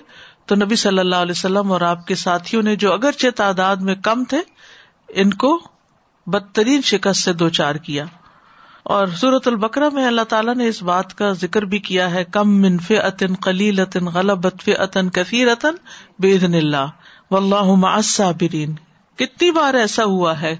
تو 0.46 0.56
نبی 0.56 0.76
صلی 0.76 1.00
اللہ 1.00 1.16
علیہ 1.16 1.32
وسلم 1.32 1.72
اور 1.72 1.82
آپ 1.82 2.08
کے 2.08 2.16
ساتھیوں 2.16 2.64
نے 2.64 2.76
جو 2.76 2.94
اگرچہ 2.94 3.28
تعداد 3.36 3.76
میں 3.76 3.96
کم 3.96 4.24
تھے، 4.24 4.38
ان 5.10 5.34
کو 5.34 5.60
بدترین 6.28 6.82
شکست 6.82 7.22
سے 7.22 7.34
دو 7.34 7.50
چار 7.50 7.76
کیا۔ 7.76 8.06
اور 8.88 9.08
صورت 9.08 9.48
البکرا 9.48 9.90
میں 9.90 10.08
اللہ 10.08 10.22
تعالیٰ 10.22 10.56
نے 10.56 10.68
اس 10.68 10.84
بات 10.84 11.18
کا 11.18 11.32
ذکر 11.32 11.62
بھی 11.62 11.80
کیا 11.80 12.12
ہے، 12.12 12.24
کم 12.24 12.62
منف 12.62 12.92
عطن 12.92 13.36
قلیل 13.36 13.80
عطن 13.80 14.06
غلط 14.06 14.70
عطن 14.80 15.10
کثیر 15.10 15.52
عطن 15.52 15.76
بے 16.20 16.38
دن 16.38 16.54
اللہ۔ 16.54 16.86
و 17.32 17.38
اللہ 17.38 18.32
برین 18.42 18.76
کتنی 19.16 19.52
بار 19.52 19.74
ایسا 19.74 20.04
ہوا 20.04 20.42
ہے 20.42 20.56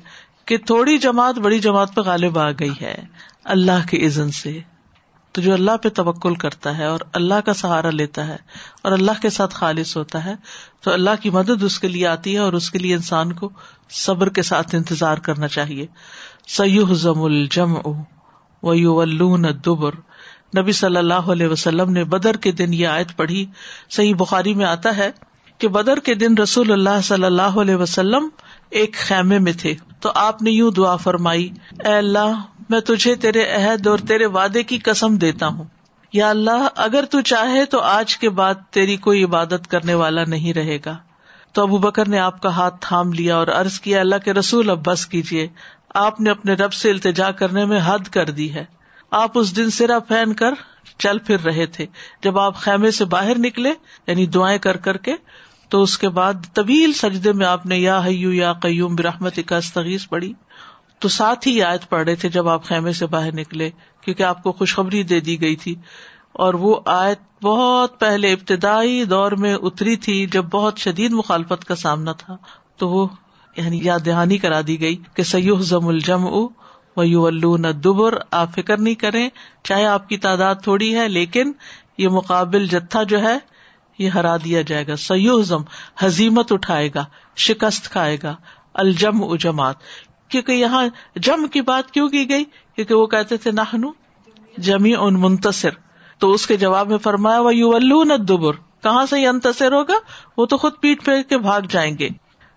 کہ 0.46 0.58
تھوڑی 0.58 0.98
جماعت 0.98 1.36
بڑی 1.36 1.60
جماعت 1.60 1.96
پہ 1.96 2.02
غالب 2.02 2.40
آ 2.40 2.52
گئی 2.52 2.74
ہے 2.82 3.02
اللہ 3.44 3.88
کے 3.90 4.06
عزن 4.08 4.32
سے۔ 4.32 4.60
تو 5.32 5.42
جو 5.42 5.54
اللہ 5.54 5.78
پہ 5.84 5.90
توکل 5.90 6.36
کرتا 6.36 6.78
ہے 6.78 6.86
اور 6.86 7.00
اللہ 7.14 7.42
کا 7.46 7.54
سہارا 7.54 7.90
لیتا 7.90 8.28
ہے 8.28 8.38
اور 8.82 8.92
اللہ 8.92 9.22
کے 9.22 9.30
ساتھ 9.30 9.56
خالص 9.56 9.98
ہوتا 9.98 10.26
ہے، 10.26 10.36
تو 10.82 10.94
اللہ 10.94 11.22
کی 11.22 11.30
مدد 11.30 11.64
اس 11.64 11.80
کے 11.80 11.88
لیے 11.88 12.08
آتی 12.08 12.34
ہے 12.34 12.40
اور 12.40 12.54
اس 12.54 12.72
کے 12.72 12.80
لیے 12.80 12.96
انسان 12.96 13.34
کو 13.34 13.50
صبر 13.90 14.30
کے 14.30 14.42
ساتھ 14.42 14.76
انتظار 14.76 15.18
کرنا 15.18 15.48
چاہیے۔ 15.48 15.86
سیو 16.48 16.94
زم 16.94 17.24
الجم 17.24 17.74
دبر 19.66 19.92
نبی 20.58 20.72
صلی 20.72 20.98
اللہ 20.98 21.14
علیہ 21.14 21.48
وسلم 21.48 21.92
نے 21.92 22.04
بدر 22.04 22.38
کے 22.38 22.52
دن 22.52 22.74
یہ 22.74 22.88
آیت 22.88 23.18
پڑھی۔ 23.18 23.46
صحیح 23.90 24.16
بخاری 24.16 24.54
میں 24.54 24.66
آتا 24.66 24.98
ہے 24.98 25.12
کہ 25.58 25.68
بدر 25.68 26.00
کے 26.00 26.16
دن 26.16 26.38
رسول 26.38 26.72
اللہ 26.72 27.02
صلی 27.04 27.24
اللہ 27.24 27.42
علیہ 27.42 27.76
وسلم 27.76 28.30
ایک 28.70 28.96
خیمے 28.96 29.40
میں 29.40 29.54
تھے۔ 29.54 29.76
تو 30.00 30.12
آپ 30.16 30.42
نے 30.42 30.52
یوں 30.52 30.72
دعا 30.72 30.96
فرمائی، 30.96 31.50
اے 31.86 31.94
اللہ، 31.94 32.42
میں 32.70 32.80
تجھے 32.80 33.16
تیرے 33.16 33.44
عہد 33.52 33.88
اور 33.88 33.98
تیرے 33.98 34.26
وعدے 34.26 34.64
کی 34.64 34.78
قسم 34.78 35.18
دیتا 35.18 35.48
ہوں۔ 35.48 35.66
یا 36.14 36.30
اللہ، 36.30 36.68
اگر 36.76 37.06
تو 37.06 37.22
چاہے 37.22 37.66
تو 37.66 37.80
آج 37.80 38.18
کے 38.18 38.30
بعد 38.30 38.54
تیری 38.70 38.96
کوئی 38.96 39.24
عبادت 39.24 39.68
کرنے 39.68 39.94
والا 39.94 40.24
نہیں 40.28 40.54
رہے 40.54 40.78
گا۔ 40.86 40.98
تو 41.52 41.62
ابو 41.62 41.78
بکر 41.78 42.08
نے 42.08 42.20
آپ 42.20 42.42
کا 42.42 42.50
ہاتھ 42.50 42.76
تھام 42.80 43.14
لیا 43.14 43.36
اور 43.36 43.48
ارض 43.48 43.80
کیا، 43.80 44.00
اللہ 44.00 44.16
کے 44.26 44.34
رسول، 44.34 44.70
اب 44.70 44.86
بس 44.86 45.06
کیجیے 45.06 45.48
آپ 45.98 46.22
نے 46.22 46.30
اپنے 46.30 46.54
رب 46.54 46.74
سے 46.74 46.92
التجا 46.92 47.32
کرنے 47.32 47.66
میں 47.66 47.80
حد 47.86 48.00
کر 48.00 48.30
دی 48.30 48.54
ہے۔ 48.54 48.66
آپ 49.12 49.32
اس 49.36 49.56
دن 49.56 49.70
سرا 49.70 50.00
پہن 50.00 50.34
کر 50.34 50.50
چل 50.98 51.18
پھر 51.18 51.40
رہے 51.40 51.66
تھے۔ 51.66 51.86
جب 52.24 52.40
آپ 52.40 52.56
خیمے 52.56 52.92
سے 52.92 53.06
باہر 53.06 53.38
نکلے 53.38 53.74
یعنی 54.08 54.26
دعائیں 54.26 54.60
کر 54.60 54.78
کر 54.78 54.98
کے، 54.98 55.14
تو 55.70 55.82
اس 55.82 55.98
کے 55.98 56.10
بعد 56.10 56.34
طویل 56.54 56.94
سجدے 56.94 57.32
میں 57.32 57.46
آپ 57.46 57.66
نے 57.66 57.78
یا 57.78 58.02
حیو 58.06 58.34
یا 58.34 58.54
قیوم 58.54 58.96
برحمت 58.96 59.40
کا 59.46 59.58
استغیث 59.58 60.08
پڑی 60.10 60.34
تو 61.00 61.08
ساتھ 61.08 61.48
ہی 61.48 61.62
آیت 61.62 61.90
پڑھ 61.90 62.06
رہے 62.06 62.16
تھے 62.16 62.30
جب 62.30 62.48
آپ 62.48 62.64
خیمے 62.64 62.94
سے 62.94 63.06
باہر 63.06 63.34
نکلے، 63.34 63.70
کیونکہ 64.02 64.24
آپ 64.24 64.44
کو 64.44 64.52
خوشخبری 64.52 65.04
دے 65.04 65.20
دی 65.20 65.42
گئی 65.42 65.56
تھی۔ 65.56 65.76
اور 66.34 66.54
وہ 66.54 66.80
آیت 66.86 67.44
بہت 67.44 68.00
پہلے 68.00 68.34
ابتدائی 68.34 69.06
دور 69.06 69.32
میں 69.32 69.56
اتری 69.56 69.96
تھی 69.96 70.26
جب 70.26 70.46
بہت 70.46 70.78
شدید 70.78 71.12
مخالفت 71.12 71.66
کا 71.66 71.76
سامنا 71.76 72.12
تھا۔ 72.12 72.38
تو 72.78 72.90
وہ 72.90 73.08
یعنی 73.58 73.80
یاد 73.84 74.00
دہانی 74.06 74.38
کرا 74.38 74.62
دی 74.68 74.82
گئی 74.82 74.98
کہ 75.14 75.24
سیوح 75.24 75.60
زم 75.62 75.88
الجم 75.88 76.26
او 76.26 77.04
یو 77.04 77.58
دبر 77.58 78.18
آپ 78.32 78.54
فکر 78.56 78.78
نہیں 78.78 78.96
کریں، 78.96 79.30
چاہے 79.64 79.86
آپ 79.86 80.10
کی 80.10 80.18
تعداد 80.18 80.56
تھوڑی 80.64 80.96
ہے، 80.96 81.08
لیکن 81.08 81.52
یہ 81.98 82.08
مقابل 82.08 82.68
جتھا 82.68 83.04
جو 83.04 83.22
ہے، 83.22 83.38
یہ 84.00 84.10
ہرا 84.10 84.38
دیا 84.38 84.62
جائے 84.62 84.88
گا۔ 84.88 84.96
سیو 84.96 85.42
زم 85.42 85.62
حزیمت 86.00 86.52
اٹھائے 86.52 86.90
گا، 86.96 87.06
شکست 87.36 87.92
کھائے 87.92 88.18
گا۔ 88.24 88.36
الجم 88.74 89.24
او 89.24 89.36
جماعت۔ 89.36 89.76
کیونکہ 90.30 90.52
یہاں 90.52 90.88
جم 91.16 91.48
کی 91.48 91.62
بات 91.62 91.92
کیوں 91.92 92.10
کی 92.10 92.30
گئی؟ 92.30 92.44
کیونکہ 92.76 92.94
وہ 92.94 93.08
کہتے 93.08 93.38
تھے 93.38 93.52
نہ 93.52 93.76
جمی 94.58 94.96
ان 94.96 95.22
منتصر۔ 95.22 95.70
تو 96.20 96.32
اس 96.32 96.48
کے 96.48 96.58
جواب 96.58 96.90
میں 96.90 96.98
فرمایا 96.98 97.42
وہ 97.42 97.56
یو 97.56 97.76
الدبر۔ 97.76 98.54
کہاں 98.84 99.06
سے 99.06 99.20
یہ 99.20 99.28
انتصر 99.28 99.72
ہوگا؟ 99.72 99.94
وہ 100.38 100.46
تو 100.46 100.58
خود 100.58 100.74
پیٹ 100.82 101.06
پھیر 101.06 101.22
کے 101.22 101.38
بھاگ 101.38 101.62
جائیں 101.70 101.98
گے۔ 101.98 102.10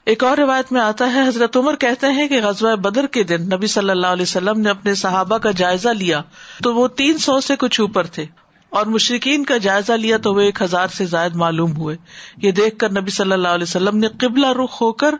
ایک 0.06 0.24
اور 0.24 0.36
روایت 0.38 0.72
میں 0.72 0.80
آتا 0.80 1.12
ہے، 1.14 1.28
حضرت 1.28 1.56
عمر 1.56 1.76
کہتے 1.76 2.06
ہیں 2.06 2.28
کہ 2.28 2.40
غزوہ 2.42 2.76
بدر 2.76 3.06
کے 3.06 3.24
دن 3.24 3.42
نبی 3.42 3.66
صلی 3.66 3.90
اللہ 3.90 4.06
علیہ 4.06 4.22
وسلم 4.22 4.60
نے 4.60 4.70
اپنے 4.70 4.94
صحابہ 4.94 5.38
کا 5.38 5.50
جائزہ 5.50 5.88
لیا 5.88 6.22
تو 6.62 6.74
وہ 6.74 6.88
تین 6.88 7.18
سو 7.18 7.40
سے 7.40 7.56
کچھ 7.56 7.80
اوپر 7.80 8.06
تھے 8.06 8.26
اور 8.70 8.86
مشرقین 8.86 9.44
کا 9.44 9.56
جائزہ 9.56 9.92
لیا 9.92 10.16
تو 10.16 10.34
وہ 10.34 10.40
ایک 10.40 10.62
ہزار 10.62 10.88
سے 10.88 11.04
زائد 11.06 11.36
معلوم 11.36 11.76
ہوئے۔ 11.76 11.96
یہ 12.36 12.52
دیکھ 12.52 12.78
کر 12.78 12.90
نبی 12.90 13.10
صلی 13.10 13.32
اللہ 13.32 13.48
علیہ 13.48 13.66
وسلم 13.68 13.96
نے 13.96 14.08
قبلہ 14.20 14.46
رخ 14.46 14.82
ہو 14.82 14.92
کر 14.92 15.14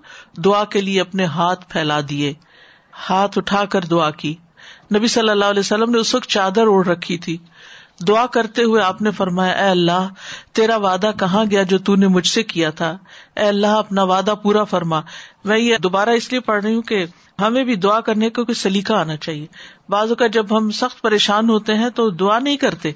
دعا 0.45 0.65
کے 0.65 0.81
لیے 0.81 1.01
اپنے 1.01 1.25
ہاتھ 1.25 1.65
پھیلا 1.69 2.01
دیے۔ 2.09 2.35
ہاتھ 3.11 3.39
اٹھا 3.39 3.65
کر 3.65 3.81
دعا 3.81 4.11
کی۔ 4.11 4.35
نبی 4.95 5.07
صلی 5.07 5.29
اللہ 5.29 5.45
علیہ 5.45 5.61
وسلم 5.61 5.91
نے 5.91 5.99
اس 5.99 6.15
وقت 6.15 6.29
چادر 6.29 6.67
اوڑھ 6.67 6.89
رکھی 6.89 7.19
تھی۔ 7.19 7.37
دعا 8.09 8.27
کرتے 8.27 8.63
ہوئے 8.63 8.83
آپ 8.83 9.03
نے 9.03 9.11
فرمایا، 9.11 9.53
اے 9.53 9.71
اللہ، 9.71 10.09
تیرا 10.53 10.77
وعدہ 10.77 11.11
کہاں 11.19 11.45
گیا 11.51 11.63
جو 11.63 11.97
نے 11.97 12.07
مجھ 12.07 12.27
سے 12.27 12.43
کیا 12.43 12.71
تھا؟ 12.71 12.99
اے 13.37 13.45
اللہ، 13.45 13.67
اپنا 13.67 14.03
وعدہ 14.03 14.35
پورا 14.43 14.65
فرما۔ 14.65 15.01
میں 15.45 15.59
یہ 15.59 15.77
دوبارہ 15.83 16.09
اس 16.09 16.31
لیے 16.31 16.41
پڑھ 16.41 16.65
رہی 16.65 16.75
ہوں 16.75 16.83
کہ 16.83 17.07
ہمیں 17.41 17.65
بھی 17.65 17.77
دعا 17.77 18.01
کرنے 18.01 18.31
کا 18.31 18.43
کوئی 18.43 18.55
سلیقہ 18.55 18.93
آنا 18.93 19.17
چاہیے۔ 19.17 19.47
بعض 19.89 20.13
کا 20.19 20.27
جب 20.27 20.57
ہم 20.57 20.71
سخت 20.71 21.03
پریشان 21.03 21.51
ہوتے 21.51 21.75
ہیں 21.75 21.89
تو 21.89 22.11
دعا 22.11 22.39
نہیں 22.39 22.57
کرتے۔ 22.57 22.93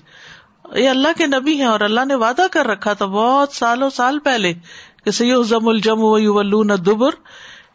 یہ 0.75 0.89
اللہ 0.89 1.09
کے 1.19 1.27
نبی 1.27 1.55
ہیں 1.55 1.67
اور 1.67 1.81
اللہ 1.81 2.05
نے 2.05 2.15
وعدہ 2.15 2.47
کر 2.53 2.67
رکھا 2.67 2.93
تھا 2.93 3.07
بہت 3.07 3.53
سالوں 3.53 3.91
سال 3.91 4.19
پہلے 4.19 4.53
کہ 5.05 5.11
سید 5.11 5.47
ضم 5.47 5.69
الجم 5.69 5.99
و 5.99 6.77
دبر۔ 6.77 7.11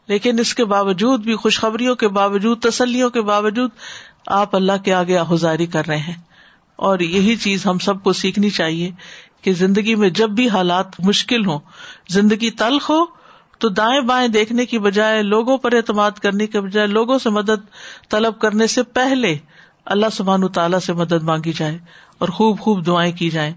لیکن 0.08 0.40
اس 0.40 0.56
کے 0.56 0.66
باوجود 0.66 1.24
بھی 1.24 1.36
خوشخبریوں 1.36 1.96
کے 1.96 2.08
باوجود، 2.08 2.62
تسلیوں 2.62 3.10
کے 3.10 3.22
باوجود 3.22 3.70
آپ 4.28 4.56
اللہ 4.56 4.72
کے 4.86 4.94
آگے 4.94 5.18
آہذاری 5.18 5.66
کر 5.66 5.88
رہے 5.88 5.98
ہیں۔ 5.98 6.29
اور 6.80 7.00
یہی 7.00 7.36
چیز 7.36 7.66
ہم 7.66 7.78
سب 7.78 8.04
کو 8.04 8.14
سیکھنی 8.14 8.50
چاہیے 8.50 8.92
کہ 9.42 9.54
زندگی 9.54 9.96
میں 9.96 10.10
جب 10.10 10.30
بھی 10.30 10.50
حالات 10.50 11.00
مشکل 11.00 11.46
ہوں، 11.46 11.60
زندگی 12.10 12.52
تلخ 12.52 12.90
ہو، 12.90 13.06
تو 13.58 13.70
دائیں 13.70 14.02
بائیں 14.02 14.28
دیکھنے 14.28 14.66
کی 14.66 14.80
بجائے، 14.80 15.24
لوگوں 15.24 15.58
پر 15.58 15.74
اعتماد 15.74 16.12
کرنے 16.12 16.48
کے 16.48 16.62
بجائے، 16.62 16.88
لوگوں 16.88 17.20
سے 17.20 17.30
مدد 17.30 17.66
طلب 18.10 18.40
کرنے 18.40 18.68
سے 18.68 18.84
پہلے 18.84 19.38
اللہ 19.86 20.06
سبحان 20.12 20.48
تعالیٰ 20.48 20.80
سے 20.80 20.94
مدد 20.94 21.24
مانگی 21.24 21.54
جائے 21.54 21.78
اور 22.18 22.30
خوب 22.30 22.60
خوب 22.60 22.86
دعائیں 22.86 23.12
کی 23.12 23.30
جائیں۔ 23.30 23.54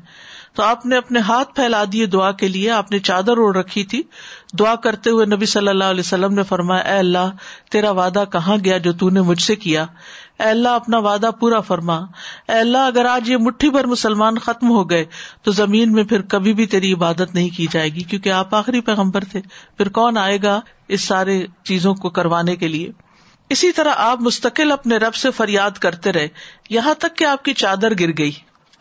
تو 0.55 0.63
آپ 0.63 0.87
نے 0.87 0.97
اپنے 0.97 1.19
ہاتھ 1.19 1.55
پھیلا 1.55 1.85
دیے 1.93 2.07
دعا 2.07 2.33
کے 2.33 2.49
لیے، 2.49 2.71
آپ 2.71 2.93
نے 2.93 2.99
چادر 2.99 3.37
اوڑھ 3.37 3.57
رکھی 3.57 3.85
تھی۔ 3.85 4.03
دعا 4.59 4.75
کرتے 4.75 5.11
ہوئے 5.11 5.27
نبی 5.27 5.47
صلی 5.47 5.69
اللہ 5.69 5.85
علیہ 5.85 6.01
وسلم 6.01 6.35
نے 6.35 6.43
فرمایا، 6.43 6.83
اے 6.83 6.99
اللہ، 6.99 7.31
تیرا 7.71 7.91
وعدہ 7.91 8.25
کہاں 8.33 8.57
گیا 8.65 8.79
جو 8.79 8.93
تو 8.93 9.11
نے 9.11 9.21
مجھ 9.21 9.43
سے 9.43 9.57
کیا؟ 9.57 9.87
اے 10.39 10.49
اللہ 10.49 10.69
اپنا 10.69 10.99
وعدہ 10.99 11.31
پورا 11.41 11.61
فرما۔ 11.61 11.97
اے 12.49 12.53
اللہ، 12.53 12.79
اگر 12.79 13.05
آج 13.05 13.31
یہ 13.31 13.37
مٹھی 13.37 13.71
بھر 13.71 13.87
مسلمان 13.87 14.39
ختم 14.39 14.71
ہو 14.71 14.91
گئے، 14.91 15.05
تو 15.43 15.51
زمین 15.51 15.93
میں 15.93 16.05
پھر 16.05 16.23
کبھی 16.23 16.53
بھی 16.53 16.67
تیری 16.67 16.93
عبادت 16.93 17.35
نہیں 17.35 17.49
کی 17.57 17.67
جائے 17.71 17.89
گی، 17.89 18.01
کیونکہ 18.01 18.29
آپ 18.29 18.55
آخری 18.55 18.81
پیغمبر 18.81 19.25
تھے۔ 19.25 19.41
پھر 19.79 19.89
کون 19.89 20.19
آئے 20.19 20.39
گا 20.43 20.61
اس 20.89 21.01
سارے 21.01 21.47
چیزوں 21.65 21.95
کو 21.95 22.11
کروانے 22.11 22.57
کے 22.57 22.69
لیے؟ 22.69 22.91
اسی 23.51 23.73
طرح 23.73 23.93
آپ 23.97 24.21
مستقل 24.21 24.73
اپنے 24.73 24.97
رب 24.97 25.15
سے 25.15 25.31
فریاد 25.31 25.71
کرتے 25.71 26.13
رہے، 26.13 26.29
یہاں 26.71 26.95
تک 26.95 27.17
کہ 27.17 27.25
آپ 27.25 27.45
کی 27.45 27.55
چادر 27.55 27.93
گر 28.01 28.11
گئی۔ 28.19 28.33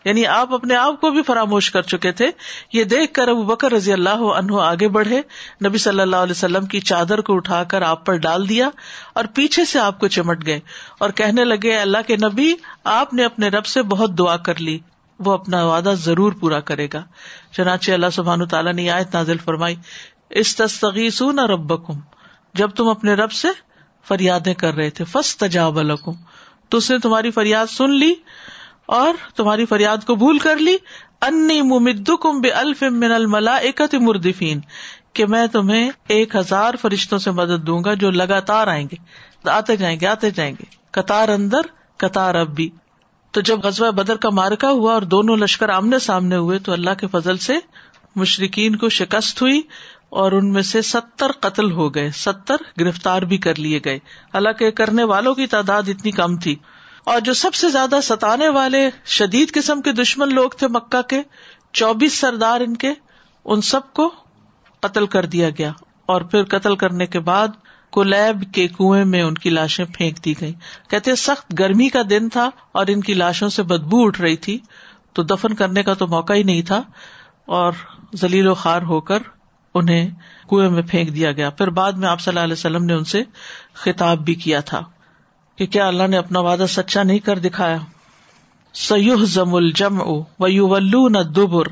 یعنی 0.06 0.28
آپ 0.28 0.54
اپنے 0.54 0.76
آپ 0.76 1.02
کو 1.02 1.10
بھی 1.10 1.24
فراموش 1.24 1.72
کر 1.72 1.82
چکے 1.82 2.12
تھے۔ 2.12 2.32
یہ 2.74 2.84
دیکھ 2.84 3.14
کر 3.14 3.28
ابو 3.28 3.44
بکر 3.44 3.72
رضی 3.72 3.94
اللہ 3.94 4.10
عنہ 4.10 4.56
آگے 4.62 4.88
بڑھے۔ 4.88 5.22
نبی 5.66 5.78
صلی 5.78 6.02
اللہ 6.02 6.16
علیہ 6.16 6.32
وسلم 6.32 6.66
کی 6.66 6.80
چادر 6.80 7.22
کو 7.22 7.36
اٹھا 7.36 7.64
کر 7.64 7.82
آپ 7.82 8.06
پر 8.06 8.16
ڈال 8.16 8.50
دیا 8.50 8.70
اور 9.14 9.26
پیچھے 9.26 9.66
سے 9.66 9.80
آپ 9.80 10.00
کو 10.00 10.08
چمٹ 10.08 10.46
گئے 10.46 10.60
اور 10.98 11.10
کہنے 11.10 11.46
لگے 11.46 11.78
اللہ 11.78 11.98
کے 12.08 12.16
نبی، 12.16 12.54
آپ 12.84 13.14
نے 13.14 13.24
اپنے 13.26 13.48
رب 13.48 13.66
سے 13.66 13.82
بہت 13.82 14.18
دعا 14.18 14.38
کر 14.38 14.60
لی۔ 14.60 14.80
وہ 15.20 15.32
اپنا 15.32 15.66
وعدہ 15.66 15.94
ضرور 15.98 16.34
پورا 16.34 16.60
کرے 16.60 16.88
گا۔ 16.94 17.04
چنانچہ 17.52 17.92
اللہ 17.92 18.10
سبحان 18.14 18.48
تعالیٰ 18.48 18.74
نے 18.74 18.90
آیت 18.90 19.16
نازل 19.16 19.38
فرمائی 19.38 19.76
اس 20.30 20.56
تستغیثون 20.56 21.40
ربکم۔ 21.40 21.94
جب 22.54 22.70
تم 22.70 22.88
اپنے 22.88 23.14
رب 23.14 23.32
سے 23.32 23.48
فریادیں 24.08 24.54
کر 24.54 24.74
رہے 24.74 24.90
تھے 24.90 25.06
فس 25.06 25.38
تجاب 25.38 25.80
تو 26.70 26.78
اس 26.78 26.92
نے 26.92 26.98
تمہاری 26.98 27.32
فریاد 27.32 27.68
سن 27.68 27.92
لی۔ 27.92 28.14
اور 28.92 29.14
تمہاری 29.36 29.66
فریاد 29.66 30.06
کو 30.08 30.16
بھول 30.16 30.38
کر 30.38 30.58
لی۔ 30.58 30.78
انی 31.22 31.62
ممد 31.62 32.10
کم 32.22 32.42
بے 32.42 32.50
الف 32.52 32.84
من 32.84 33.12
الملا 33.12 33.56
ایکت 33.56 33.96
مردفین، 33.96 34.60
کہ 35.14 35.26
میں 35.26 35.48
تمہیں 35.48 35.92
ایک 36.08 36.36
ہزار 36.36 36.74
فرشتوں 36.82 37.20
سے 37.20 37.32
مدد 37.32 37.68
دوں 37.68 37.84
گا 37.84 37.94
جو 37.94 38.12
لگاتار 38.12 38.68
آئیں 38.68 38.88
گے، 38.92 38.96
آتے 39.50 39.76
جائیں 39.76 40.00
گے، 40.00 40.08
آتے 40.08 40.30
جائیں 40.30 40.54
گے۔ 40.60 40.64
قطار 40.92 41.30
اندر، 41.30 41.62
قطار 41.98 42.36
اب 42.36 42.48
بھی۔ 42.48 42.70
تو 43.32 43.42
جب 43.42 43.60
غزوہ 43.60 43.92
بدر 43.92 44.16
کا 44.16 44.30
مارکا 44.30 44.72
ہوا 44.72 44.94
اور 44.94 45.02
دونوں 45.02 45.38
لشکر 45.38 45.70
آمنے 45.70 46.00
سامنے 46.00 46.36
ہوئے، 46.36 46.60
تو 46.60 46.72
اللہ 46.72 46.94
کے 47.00 47.08
فضل 47.08 47.38
سے 47.38 47.54
مشرقین 48.16 48.76
کو 48.76 48.90
شکست 48.90 49.42
ہوئی 49.42 49.62
اور 50.10 50.32
ان 50.32 50.52
میں 50.54 50.62
سے 50.62 50.82
ستر 50.82 51.32
قتل 51.32 51.72
ہو 51.72 51.96
گئے، 51.96 52.10
ستر 52.12 52.56
گرفتار 52.80 53.22
بھی 53.22 53.38
کر 53.38 53.56
لیے 53.56 53.80
گئے۔ 53.86 53.96
حالانکہ 54.34 54.72
کرنے 54.72 55.04
والوں 55.04 55.36
کی 55.36 55.48
تعداد 55.48 55.84
اتنی 55.88 56.12
کم 56.12 56.38
تھی۔ 56.38 56.56
اور 57.06 57.20
جو 57.20 57.34
سب 57.34 57.54
سے 57.54 57.70
زیادہ 57.70 58.00
ستانے 58.04 58.50
والے 58.50 58.90
شدید 59.06 59.52
قسم 59.54 59.82
کے 59.82 59.92
دشمن 59.92 60.34
لوگ 60.34 60.50
تھے 60.50 60.68
مکہ 60.68 61.02
کے، 61.02 61.22
چوبیس 61.74 62.20
سردار 62.20 62.62
ان 62.62 62.78
کے، 62.78 62.94
ان 63.46 63.62
سب 63.62 63.94
کو 63.94 64.14
قتل 64.80 65.06
کر 65.06 65.26
دیا 65.26 65.50
گیا۔ 65.50 65.72
اور 66.06 66.22
پھر 66.22 66.44
قتل 66.44 66.76
کرنے 66.76 67.06
کے 67.06 67.20
بعد 67.20 67.48
کولیب 67.90 68.54
کے 68.54 68.68
کنویں 68.68 69.06
میں 69.06 69.22
ان 69.22 69.34
کی 69.34 69.50
لاشیں 69.50 69.86
پھینک 69.94 70.26
دی 70.26 70.34
گئی 70.42 70.54
کہتے 70.90 71.16
سخت 71.16 71.60
گرمی 71.60 71.90
کا 71.90 72.00
دن 72.10 72.30
تھا 72.30 72.50
اور 72.72 72.86
ان 72.88 73.02
کی 73.02 73.14
لاشوں 73.14 73.50
سے 73.50 73.64
بدبو 73.64 74.06
اٹھ 74.06 74.22
رہی 74.22 74.36
تھی۔ 74.36 74.60
تو 75.14 75.24
دفن 75.24 75.56
کرنے 75.56 75.84
کا 75.84 75.94
تو 75.94 76.08
موقع 76.08 76.34
ہی 76.34 76.44
نہیں 76.44 76.62
تھا۔ 76.62 76.84
اور 77.46 77.74
زلیل 78.14 78.48
و 78.48 78.54
خار 78.54 78.82
ہو 78.82 79.02
کر 79.02 79.18
انہیں 79.76 80.10
کنویں 80.50 80.70
میں 80.70 80.82
پھینک 80.82 81.16
دیا 81.16 81.32
گیا۔ 81.32 81.50
پھر 81.50 81.70
بعد 81.70 81.92
میں 81.92 82.10
آپ 82.10 82.22
صلی 82.22 82.32
اللہ 82.32 82.44
علیہ 82.44 82.54
وسلم 82.54 82.86
نے 82.86 82.94
ان 82.94 83.04
سے 83.04 83.24
خطاب 83.74 84.18
بھی 84.18 84.36
کیا 84.36 84.60
تھا۔ 84.60 84.82
کہ 85.56 85.66
کیا 85.66 85.88
اللہ 85.88 86.08
نے 86.08 86.18
اپنا 86.18 86.40
وعدہ 86.40 86.66
سچا 86.70 87.04
نہیں 87.04 87.20
کر 87.20 87.40
دکھایا؟ 87.40 87.78
سیوح 88.74 89.24
زم 89.24 89.56
الجم 89.56 90.02
و 90.40 91.10
نہ 91.10 91.18
دبر 91.18 91.66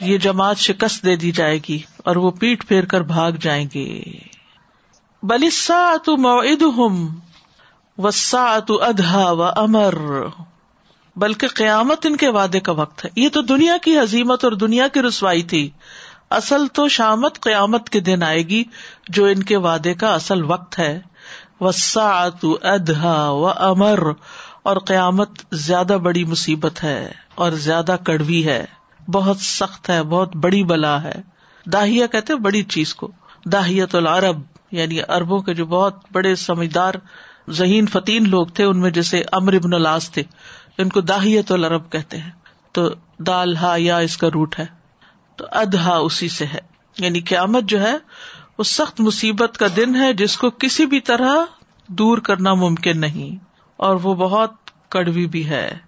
یہ 0.00 0.18
جماعت 0.18 0.58
شکست 0.58 1.04
دے 1.04 1.16
دی 1.16 1.32
جائے 1.32 1.58
گی 1.68 1.78
اور 1.96 2.16
وہ 2.16 2.30
پیٹ 2.30 2.68
پھیر 2.68 2.84
کر 2.84 3.00
بھاگ 3.00 3.32
جائیں 3.32 3.68
گے۔ 3.74 4.02
بلسا 5.22 5.94
تو 6.04 6.16
موعد 6.16 6.62
ہم 6.62 7.18
وسا 7.98 8.58
تو 8.58 8.82
ادہا 8.82 9.30
و 9.30 9.42
امر 9.42 9.94
بلکہ 11.16 11.46
قیامت 11.46 12.06
ان 12.06 12.16
کے 12.16 12.28
وعدے 12.28 12.60
کا 12.60 12.72
وقت 12.72 13.04
ہے۔ 13.04 13.10
یہ 13.16 13.28
تو 13.28 13.42
دنیا 13.42 13.76
کی 13.82 13.98
حزیمت 13.98 14.44
اور 14.44 14.52
دنیا 14.52 14.88
کی 14.88 15.02
رسوائی 15.02 15.42
تھی۔ 15.42 15.70
اصل 16.30 16.66
تو 16.66 16.88
شامت 16.88 17.40
قیامت 17.40 17.90
کے 17.90 18.00
دن 18.00 18.22
آئے 18.22 18.42
گی 18.42 18.64
جو 19.08 19.24
ان 19.24 19.42
کے 19.42 19.56
وعدے 19.56 19.94
کا 19.94 20.14
اصل 20.14 20.44
وقت 20.44 20.78
ہے۔ 20.78 21.00
وساط 21.60 22.44
ادہ 22.62 23.30
و 23.30 23.48
امر 23.48 23.98
اور 24.62 24.76
قیامت 24.76 25.28
زیادہ 25.52 25.98
بڑی 26.02 26.24
مصیبت 26.24 26.84
ہے 26.84 27.12
اور 27.34 27.52
زیادہ 27.52 27.96
کڑوی 28.04 28.46
ہے۔ 28.46 28.64
بہت 29.08 29.36
سخت 29.36 29.90
ہے، 29.90 30.02
بہت 30.02 30.36
بڑی 30.36 30.64
بلا 30.64 31.02
ہے۔ 31.02 31.14
داہیا 31.72 32.06
کہتے 32.06 32.34
بڑی 32.34 32.62
چیز 32.62 32.94
کو۔ 32.94 33.10
داہیت 33.52 33.94
العرب 33.94 34.40
یعنی 34.70 34.98
اربوں 35.08 35.38
کے 35.38 35.54
جو 35.54 35.66
بہت 35.66 35.94
بڑے 36.12 36.34
سمجھدار، 36.34 36.94
ذہین 37.50 37.86
فتین 37.86 38.28
لوگ 38.28 38.46
تھے، 38.46 38.64
ان 38.64 38.80
میں 38.80 38.90
جیسے 38.90 39.22
امر 39.32 39.52
ابن 39.52 39.74
الاس 39.74 40.10
تھے، 40.10 40.22
ان 40.78 40.88
کو 40.88 41.00
داہیت 41.00 41.52
العرب 41.52 41.92
کہتے 41.92 42.18
ہیں۔ 42.18 42.30
تو 42.72 42.90
دال، 43.18 43.56
ہا، 43.56 43.74
یا 43.76 43.98
اس 43.98 44.16
کا 44.16 44.28
روٹ 44.34 44.58
ہے۔ 44.58 44.66
تو 45.36 45.46
ادہا 45.50 45.96
اسی 45.96 46.28
سے 46.28 46.46
ہے۔ 46.46 46.58
یعنی 46.98 47.20
قیامت 47.20 47.62
جو 47.62 47.82
ہے 47.82 47.96
وہ 48.58 48.64
سخت 48.64 49.00
مصیبت 49.00 49.58
کا 49.58 49.66
دن 49.76 49.96
ہے 49.96 50.12
جس 50.12 50.36
کو 50.36 50.50
کسی 50.50 50.86
بھی 50.86 51.00
طرح 51.00 51.34
دور 51.86 52.18
کرنا 52.18 52.54
ممکن 52.54 53.00
نہیں 53.00 53.44
اور 53.76 53.96
وہ 54.02 54.14
بہت 54.14 54.50
کڑوی 54.88 55.26
بھی 55.26 55.48
ہے 55.48 55.78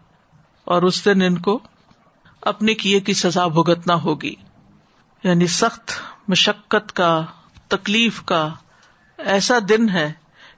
اور 0.64 0.83
اس 0.83 1.04
دن 1.04 1.22
ان 1.22 1.38
کو 1.38 1.59
اپنے 2.42 2.74
کیے 2.74 3.00
کی 3.00 3.14
سزا 3.14 3.46
بھگتنا 3.46 3.94
ہوگی۔ 3.94 4.35
یعنی 5.24 5.46
سخت 5.46 5.92
مشقت 6.28 6.92
کا، 6.92 7.24
تکلیف 7.68 8.22
کا 8.22 8.48
ایسا 9.18 9.59
دن 9.68 9.88
ہے 9.88 10.12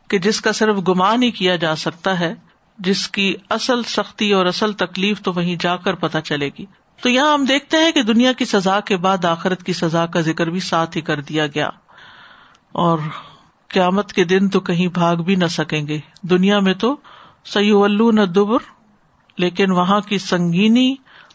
کہ 0.09 0.19
جس 0.19 0.41
کا 0.41 0.53
صرف 0.53 0.77
گمان 0.89 1.23
ہی 1.23 1.31
کیا 1.31 1.57
جا 1.57 1.77
سکتا 1.77 2.21
ہے، 2.21 2.35
جس 2.79 3.09
کی 3.09 3.35
اصل 3.51 3.83
سختی 3.83 4.33
اور 4.33 4.47
اصل 4.47 4.73
تکلیف 4.73 5.23
تو 5.23 5.33
وہیں 5.33 5.57
جا 5.61 5.77
کر 5.77 5.95
پتہ 5.95 6.19
چلے 6.19 6.51
گی۔ 6.59 6.67
تو 7.03 7.09
یہاں 7.09 7.35
ہم 7.35 7.45
دیکھتے 7.45 7.77
ہیں 7.77 7.93
کہ 7.93 8.03
دنیا 8.03 8.33
کی 8.33 8.45
سزا 8.45 8.81
کے 8.81 8.97
بعد 8.97 9.25
آخرت 9.25 9.63
کی 9.63 9.73
سزا 9.73 10.07
کا 10.07 10.21
ذکر 10.21 10.51
بھی 10.51 10.61
ساتھ 10.61 10.97
ہی 10.97 11.03
کر 11.03 11.21
دیا 11.21 11.47
گیا۔ 11.47 11.69
اور 12.73 12.99
قیامت 13.69 14.13
کے 14.13 14.25
دن 14.25 14.49
تو 14.49 14.61
کہیں 14.61 14.89
بھاگ 14.89 15.17
بھی 15.17 15.35
نہ 15.35 15.47
سکیں 15.47 15.87
گے۔ 15.87 15.99
دنیا 16.23 16.59
میں 16.59 16.75
تو 16.75 16.97
سی 17.45 17.73
نہ 18.11 18.21
دبر، 18.21 18.59
لیکن 19.37 19.71
وہاں 19.71 20.01
کی 20.01 20.19
سنگینی 20.19 20.95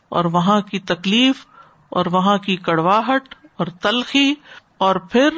اور 0.09 0.25
وہاں 0.25 0.61
کی 0.61 0.79
تکلیف 0.79 1.45
اور 1.89 2.05
وہاں 2.05 2.37
کی 2.37 2.55
کڑواہٹ 2.55 3.35
اور 3.57 3.67
تلخی 3.67 4.33
اور 4.77 4.95
پھر 4.95 5.29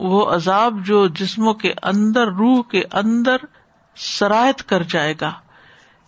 وہ 0.00 0.30
عذاب 0.30 0.86
جو 0.86 1.06
جسموں 1.06 1.54
کے 1.54 1.72
اندر، 1.82 2.26
روح 2.26 2.62
کے 2.62 2.82
اندر 2.92 3.36
سرایت 3.96 4.68
کر 4.68 4.82
جائے 4.82 5.14
گا۔ 5.20 5.32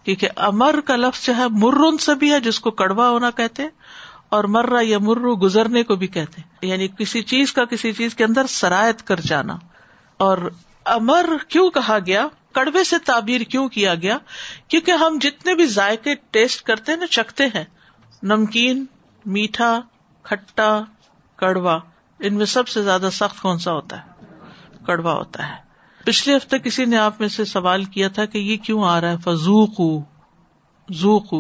کیونکہ 0.05 0.29
امر 0.37 0.81
کا 0.87 0.97
لفظ 0.97 1.27
جو 1.27 1.37
ہے 1.37 1.49
مرن 1.51 1.99
سے 1.99 2.15
بھی 2.15 2.33
ہے 2.33 2.41
جس 2.41 2.61
کو 2.61 2.71
کڑوا 2.71 3.09
ہونا 3.09 3.31
کہتے 3.31 3.63
ہیں 3.63 3.71
اور 4.31 4.45
مرا 4.45 4.79
یا 4.83 4.99
مرو 4.99 5.37
گزرنے 5.37 5.83
کو 5.83 5.95
بھی 5.95 6.07
کہتے 6.07 6.41
ہیں۔ 6.41 6.49
یعنی 6.63 6.89
کسی 6.99 7.23
چیز 7.23 7.53
کا 7.53 7.65
کسی 7.65 7.93
چیز 7.93 8.15
کے 8.15 8.25
اندر 8.25 8.47
سرایت 8.47 9.03
کر 9.03 9.21
جانا۔ 9.21 9.57
اور 10.17 10.51
امر 10.85 11.29
کیوں 11.49 11.71
کہا 11.71 11.99
گیا؟ 12.07 12.27
کڑوے 12.53 12.85
سے 12.85 12.99
تعبیر 12.99 13.41
کیوں 13.41 13.69
کیا 13.69 13.95
گیا؟ 13.95 14.19
کیونکہ 14.69 14.91
ہم 14.91 15.19
جتنے 15.21 15.55
بھی 15.55 15.67
ذائقے 15.67 16.15
ٹیسٹ 16.31 16.63
کرتے 16.63 16.93
ہیں 16.93 16.99
نا، 16.99 17.07
چکھتے 17.07 17.47
ہیں۔ 17.47 17.65
نمکین، 18.23 18.87
میٹھا، 19.27 19.81
کھٹا، 20.23 20.81
کڑوا۔ 21.37 21.79
ان 22.19 22.35
میں 22.35 22.47
سب 22.47 22.69
سے 22.69 22.83
زیادہ 22.83 23.09
سخت 23.13 23.43
کون 23.43 23.59
سا 23.59 23.73
ہوتا 23.73 23.99
ہے؟ 23.99 24.25
کڑوا 24.87 25.13
ہوتا 25.13 25.49
ہے۔ 25.49 25.55
پچھلے 26.05 26.37
ہفتے 26.37 26.59
کسی 26.59 26.85
نے 26.85 26.97
آپ 26.97 27.21
میں 27.21 27.29
سے 27.29 27.45
سوال 27.45 27.85
کیا 27.85 28.09
تھا 28.09 28.25
کہ 28.25 28.39
یہ 28.39 28.57
کیوں 28.57 28.85
آ 28.85 29.01
رہا 29.01 29.11
ہے؟ 29.11 29.17
فضوق 29.17 30.05
زوق 30.91 31.35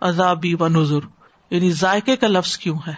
عذابی 0.00 0.54
و 0.54 0.68
نظر 0.68 1.15
یعنی 1.50 1.70
ذائقے 1.70 2.16
کا 2.16 2.26
لفظ 2.26 2.58
کیوں 2.58 2.78
ہے؟ 2.86 2.94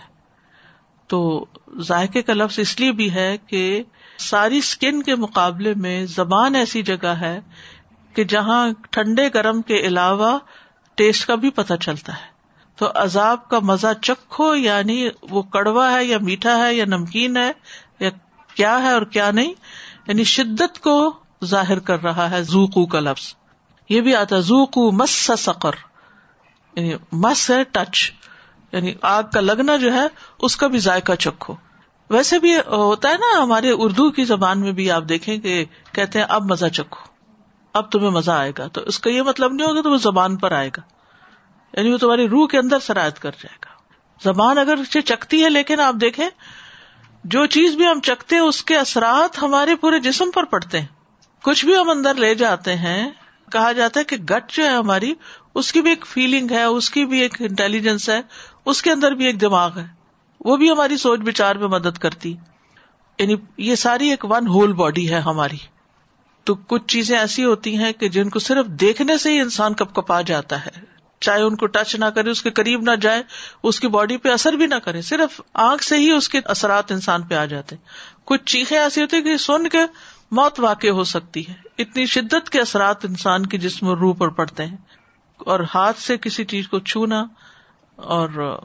تو 1.06 1.46
ذائقے 1.78 2.22
کا 2.22 2.32
لفظ 2.32 2.58
اس 2.58 2.80
لیے 2.80 2.92
بھی 2.92 3.14
ہے 3.14 3.36
کہ 3.46 3.82
ساری 4.18 4.58
اسکن 4.58 5.02
کے 5.02 5.14
مقابلے 5.14 5.74
میں 5.74 6.06
زبان 6.06 6.54
ایسی 6.54 6.82
جگہ 6.82 7.06
ہے 7.06 7.40
کہ 8.14 8.24
جہاں 8.24 8.70
ٹھنڈے 8.90 9.28
گرم 9.34 9.62
کے 9.62 9.76
علاوہ 9.76 10.38
ٹیسٹ 10.94 11.26
کا 11.26 11.34
بھی 11.34 11.50
پتہ 11.50 11.74
چلتا 11.80 12.12
ہے۔ 12.12 12.38
تو 12.76 12.88
عذاب 12.94 13.48
کا 13.48 13.58
مزہ 13.58 13.86
چکھو 14.02 14.54
یعنی 14.54 15.08
وہ 15.30 15.42
کڑوا 15.42 15.92
ہے 15.92 16.04
یا 16.04 16.18
میٹھا 16.20 16.66
ہے 16.66 16.74
یا 16.74 16.84
نمکین 16.84 17.36
ہے 17.36 17.52
یا 18.00 18.10
کیا 18.54 18.82
ہے 18.82 18.90
اور 18.92 19.02
کیا 19.02 19.30
نہیں 19.30 19.52
یعنی 20.06 20.24
شدت 20.24 20.80
کو 20.80 21.12
ظاہر 21.44 21.78
کر 21.78 22.02
رہا 22.02 22.30
ہے 22.30 22.42
زوکو 22.42 22.86
کا 22.86 23.00
لفظ۔ 23.00 23.34
یہ 23.88 24.00
بھی 24.00 24.14
آتا 24.14 24.40
زوکو 24.40 24.92
مس 24.92 25.30
سقر 25.38 25.72
یعنی 26.76 26.94
مس 27.12 27.50
ہے 27.50 27.64
ٹچ۔ 27.64 28.17
یعنی 28.72 28.94
آگ 29.02 29.22
کا 29.32 29.40
لگنا 29.40 29.76
جو 29.76 29.94
ہے، 29.94 30.06
اس 30.38 30.56
کا 30.56 30.66
بھی 30.66 30.78
ذائقہ 30.78 31.12
چکھو۔ 31.12 31.54
ویسے 32.10 32.38
بھی 32.38 32.56
ہوتا 32.56 33.08
ہے 33.08 33.14
نا، 33.14 33.42
ہمارے 33.42 33.70
اردو 33.70 34.10
کی 34.10 34.24
زبان 34.24 34.60
میں 34.60 34.72
بھی 34.72 34.90
آپ 34.90 35.02
دیکھیں 35.08 35.38
کہ 35.38 35.64
کہتے 35.92 36.18
ہیں، 36.18 36.26
اب 36.28 36.50
مزہ 36.50 36.66
چکھو۔ 36.66 37.08
اب 37.72 37.92
تمہیں 37.92 38.10
مزہ 38.10 38.30
آئے 38.30 38.52
گا۔ 38.58 38.66
تو 38.68 38.80
اس 38.80 38.98
کا 38.98 39.10
یہ 39.10 39.22
مطلب 39.22 39.52
نہیں 39.52 39.66
ہوگا 39.66 39.80
تو 39.80 39.90
وہ 39.90 39.96
زبان 39.96 40.36
پر 40.36 40.52
آئے 40.52 40.70
گا۔ 40.76 40.80
یعنی 41.78 41.92
وہ 41.92 41.98
تمہاری 41.98 42.28
روح 42.28 42.46
کے 42.46 42.58
اندر 42.58 42.78
سرایت 42.78 43.18
کر 43.18 43.30
جائے 43.30 43.58
گا۔ 43.64 43.70
زبان 44.24 44.58
اگر 44.58 45.00
چکتی 45.04 45.44
ہے، 45.44 45.50
لیکن 45.50 45.80
آپ 45.80 45.94
دیکھیں، 46.00 46.28
جو 47.24 47.46
چیز 47.46 47.74
بھی 47.74 47.86
ہم 47.86 48.00
چکتے 48.00 48.36
ہیں، 48.36 48.42
اس 48.42 48.64
کے 48.64 48.76
اثرات 48.76 49.42
ہمارے 49.42 49.76
پورے 49.76 50.00
جسم 50.00 50.30
پر 50.30 50.44
پڑتے 50.44 50.80
ہیں۔ 50.80 50.86
کچھ 51.42 51.64
بھی 51.64 51.76
ہم 51.76 51.90
اندر 51.90 52.14
لے 52.14 52.34
جاتے 52.34 52.76
ہیں، 52.76 53.10
کہا 53.52 53.72
جاتا 53.72 54.00
ہے 54.00 54.04
کہ 54.04 54.16
گٹ 54.16 54.52
جو 54.52 54.64
ہے 54.64 54.68
ہماری، 54.68 55.14
اس 55.54 55.72
کی 55.72 55.80
بھی 55.80 55.90
ایک 55.90 56.06
فیلنگ 56.06 56.50
ہے، 56.50 56.64
اس 56.64 56.90
کی 56.90 57.04
بھی 57.04 57.20
ایک 57.20 57.36
انٹیلیجنس 57.40 58.08
ہے 58.08 58.20
اس 58.68 58.82
کے 58.82 58.90
اندر 58.92 59.12
بھی 59.12 59.26
ایک 59.26 59.40
دماغ 59.40 59.78
ہے۔ 59.78 59.86
وہ 60.40 60.56
بھی 60.56 60.70
ہماری 60.70 60.96
سوچ 60.96 61.20
بچار 61.20 61.56
میں 61.56 61.68
مدد 61.68 61.98
کرتی۔ 61.98 62.36
یعنی 63.18 63.34
یہ 63.58 63.74
ساری 63.74 64.08
ایک 64.10 64.24
ون 64.24 64.46
ہول 64.46 64.72
باڈی 64.72 65.10
ہے 65.10 65.20
ہماری۔ 65.20 65.56
تو 66.44 66.54
کچھ 66.54 66.82
چیزیں 66.86 67.18
ایسی 67.18 67.44
ہوتی 67.44 67.76
ہیں 67.78 67.92
کہ 67.92 68.08
جن 68.08 68.28
کو 68.28 68.38
صرف 68.38 68.66
دیکھنے 68.66 69.18
سے 69.18 69.32
ہی 69.32 69.40
انسان 69.40 69.74
کپ 69.74 69.94
کپا 69.94 70.20
جاتا 70.20 70.66
ہے۔ 70.66 70.70
چاہے 71.20 71.42
ان 71.42 71.56
کو 71.56 71.66
ٹچ 71.66 71.96
نہ 71.96 72.04
کرے، 72.04 72.30
اس 72.30 72.42
کے 72.42 72.50
قریب 72.50 72.82
نہ 72.82 72.96
جائے، 72.96 73.22
اس 73.62 73.80
کی 73.80 73.88
باڈی 73.88 74.16
پہ 74.16 74.28
اثر 74.28 74.52
بھی 74.52 74.66
نہ 74.66 74.74
کرے۔ 74.74 75.02
صرف 75.02 75.40
آنکھ 75.54 75.84
سے 75.84 75.96
ہی 75.96 76.10
اس 76.10 76.28
کے 76.28 76.40
اثرات 76.44 76.92
انسان 76.92 77.22
پہ 77.22 77.34
آ 77.34 77.44
جاتے۔ 77.44 77.76
کچھ 78.24 78.44
چیخیں 78.44 78.78
ایسی 78.78 79.02
ہوتی 79.02 79.22
کہ 79.22 79.36
سن 79.36 79.68
کے 79.68 79.78
موت 80.30 80.60
واقع 80.60 80.86
ہو 80.86 81.04
سکتی 81.04 81.48
ہے۔ 81.48 81.54
اتنی 81.78 82.06
شدت 82.06 82.50
کے 82.50 82.60
اثرات 82.60 83.04
انسان 83.04 83.46
کے 83.46 83.58
جسم 83.58 83.88
روح 83.88 84.14
پر 84.14 84.28
پڑتے 84.28 84.66
ہیں۔ 84.66 84.76
اور 85.38 85.60
ہاتھ 85.74 86.00
سے 86.00 86.16
کسی 86.18 86.44
چیز 86.44 86.68
کو 86.68 86.78
چھونا 86.78 87.24
اور 87.98 88.58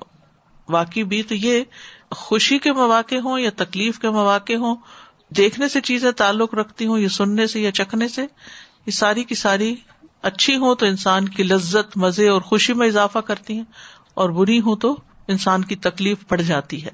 واقعی 0.70 1.04
بھی 1.04 1.24
تو 1.24 1.36
یہ 1.36 1.64
خوشی 2.12 2.60
کے 2.60 2.74
مواقع 2.74 3.16
ہوں 3.16 3.40
یا 3.40 3.50
تکلیف 3.56 4.00
کے 4.00 4.10
مواقع 4.10 4.54
ہوں، 4.54 4.76
دیکھنے 5.38 5.68
سے 5.68 5.82
چیزیں 5.82 6.12
تعلق 6.12 6.54
رکھتی 6.54 6.86
ہوں، 6.86 7.00
یا 7.00 7.10
سننے 7.10 7.48
سے 7.48 7.62
یا 7.62 7.72
چکھنے 7.72 8.08
سے، 8.08 8.22
یہ 8.86 8.92
ساری 8.92 9.24
کی 9.24 9.36
ساری 9.36 9.76
اچھی 10.22 10.56
ہوں 10.58 10.76
تو 10.76 10.86
انسان 10.86 11.30
کی 11.30 11.44
لذت، 11.44 11.98
مزے 11.98 12.28
اور 12.28 12.42
خوشی 12.42 12.74
میں 12.74 12.88
اضافہ 12.88 13.20
کرتی 13.20 13.54
ہیں، 13.54 13.64
اور 14.14 14.30
بری 14.30 14.60
ہوں 14.60 14.76
تو 14.76 14.96
انسان 15.28 15.64
کی 15.64 15.76
تکلیف 15.76 16.18
پڑ 16.28 16.42
جاتی 16.42 16.84
ہے۔ 16.86 16.90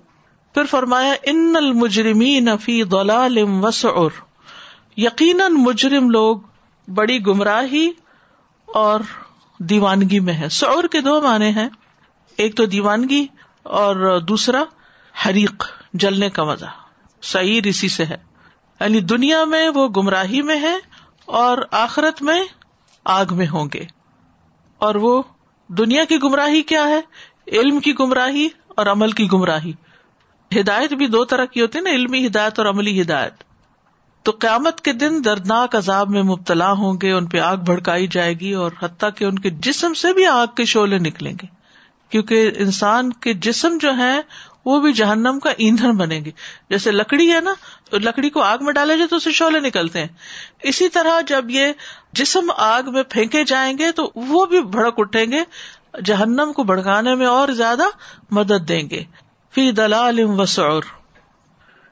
پھر 0.53 0.65
فرمایا، 0.65 1.13
ان 1.23 1.53
المجرمی 1.55 2.39
نفی 2.39 2.83
وسعر 2.83 4.21
یقیناً 4.97 5.53
مجرم 5.53 6.09
لوگ 6.09 6.37
بڑی 6.87 7.25
گمراہی 7.25 7.89
اور 8.67 8.99
دیوانگی 9.59 10.19
میں 10.19 10.33
ہے 10.33 10.49
سعر 10.49 10.87
کے 10.87 11.01
دو 11.01 11.21
معنی 11.21 11.49
ہیں۔ 11.49 11.67
ایک 12.39 12.57
تو 12.57 12.65
دیوانگی 12.65 13.27
اور 13.63 14.19
دوسرا 14.19 14.63
حریق، 15.27 15.71
جلنے 15.93 16.29
کا 16.29 16.43
مزہ 16.43 16.65
سعیر 17.21 17.67
اسی 17.67 17.87
سے 17.87 18.05
ہے۔ 18.05 18.17
یعنی 18.81 18.99
دنیا 18.99 19.45
میں 19.45 19.69
وہ 19.69 19.87
گمراہی 19.87 20.41
میں 20.41 20.61
ہے 20.61 20.77
اور 21.25 21.57
آخرت 21.71 22.21
میں 22.21 22.43
آگ 23.05 23.25
میں 23.31 23.47
ہوں 23.47 23.65
گے۔ 23.73 23.85
اور 24.77 24.95
وہ 24.95 25.23
دنیا 25.67 26.03
کی 26.03 26.17
گمراہی 26.23 26.61
کیا 26.61 26.87
ہے؟ 26.87 27.01
علم 27.47 27.79
کی 27.79 27.93
گمراہی 27.99 28.47
اور 28.67 28.85
عمل 28.85 29.11
کی 29.11 29.27
گمراہی۔ 29.33 29.73
ہدایت 30.59 30.93
بھی 30.93 31.07
دو 31.07 31.25
طرح 31.25 31.45
کی 31.45 31.61
ہوتی 31.61 31.77
ہے 31.77 31.83
نا، 31.83 31.89
علمی 31.89 32.27
ہدایت 32.27 32.59
اور 32.59 32.67
عملی 32.67 33.01
ہدایت۔ 33.01 33.33
تو 34.23 34.31
قیامت 34.39 34.81
کے 34.81 34.93
دن 34.93 35.21
دردناک 35.25 35.75
عذاب 35.75 36.09
میں 36.09 36.23
مبتلا 36.23 36.71
ہوں 36.71 36.97
گے، 37.01 37.11
ان 37.11 37.25
پہ 37.25 37.39
آگ 37.39 37.57
بھڑکائی 37.57 38.07
جائے 38.07 38.33
گی 38.33 38.53
اور 38.53 38.71
حتیٰ 38.79 39.09
کہ 39.15 39.25
ان 39.25 39.39
کے 39.39 39.49
جسم 39.49 39.93
سے 39.93 40.13
بھی 40.13 40.25
آگ 40.25 40.47
کے 40.57 40.65
شعلے 40.65 40.97
نکلیں 40.97 41.33
گے۔ 41.41 41.58
کیونکہ 42.09 42.51
انسان 42.55 43.13
کے 43.13 43.33
جسم 43.33 43.77
جو 43.79 43.97
ہے 43.97 44.21
وہ 44.65 44.79
بھی 44.79 44.93
جہنم 44.93 45.39
کا 45.39 45.49
ایندھن 45.57 45.91
بنے 45.91 46.19
گی 46.19 46.31
جیسے 46.69 46.91
لکڑی 46.91 47.33
ہے 47.33 47.41
نا، 47.41 47.53
تو 47.89 47.99
لکڑی 47.99 48.29
کو 48.29 48.41
آگ 48.41 48.57
میں 48.61 48.73
ڈالے 48.73 48.97
جائے 48.97 49.07
تو 49.07 49.15
اسے 49.15 49.31
شعلے 49.31 49.59
نکلتے 49.59 49.99
ہیں۔ 49.99 50.07
اسی 50.63 50.89
طرح 50.89 51.21
جب 51.21 51.45
یہ 51.49 51.67
جسم 52.13 52.51
آگ 52.57 52.83
میں 52.87 53.03
پھینکے 53.09 53.43
جائیں 53.43 53.77
گے 53.77 53.91
تو 53.91 54.11
وہ 54.15 54.45
بھی 54.45 54.61
بھڑک 54.61 54.93
اٹھیں 54.97 55.25
گے، 55.31 55.43
جہنم 56.05 56.51
کو 56.55 56.63
بھڑکانے 56.63 57.15
میں 57.15 57.25
اور 57.25 57.49
زیادہ 57.49 57.83
مدد 58.31 58.69
دیں 58.69 58.89
گے۔ 58.89 59.03
فی 59.53 59.71
دلال 59.71 60.19
وسعر 60.19 60.81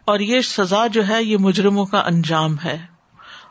اور 0.06 0.20
یہ 0.20 0.42
سزا 0.42 0.88
جو 0.88 1.08
ہے، 1.08 1.24
یہ 1.24 1.38
مجرموں 1.38 1.86
کا 1.86 2.00
انجام 2.00 2.56
ہے۔ 2.66 2.86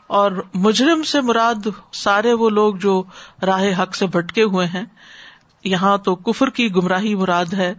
اور 0.07 0.31
مجرم 0.53 1.03
سے 1.03 1.21
مراد 1.21 1.67
سارے 1.93 2.33
وہ 2.33 2.49
لوگ 2.49 2.75
جو 2.75 3.03
راہ 3.45 3.81
حق 3.81 3.95
سے 3.95 4.07
بھٹکے 4.07 4.43
ہوئے 4.43 4.67
ہیں۔ 4.67 4.85
یہاں 5.67 5.97
تو 5.97 6.15
کفر 6.15 6.49
کی 6.49 6.75
گمراہی 6.75 7.15
مراد 7.15 7.53
ہے، 7.53 7.73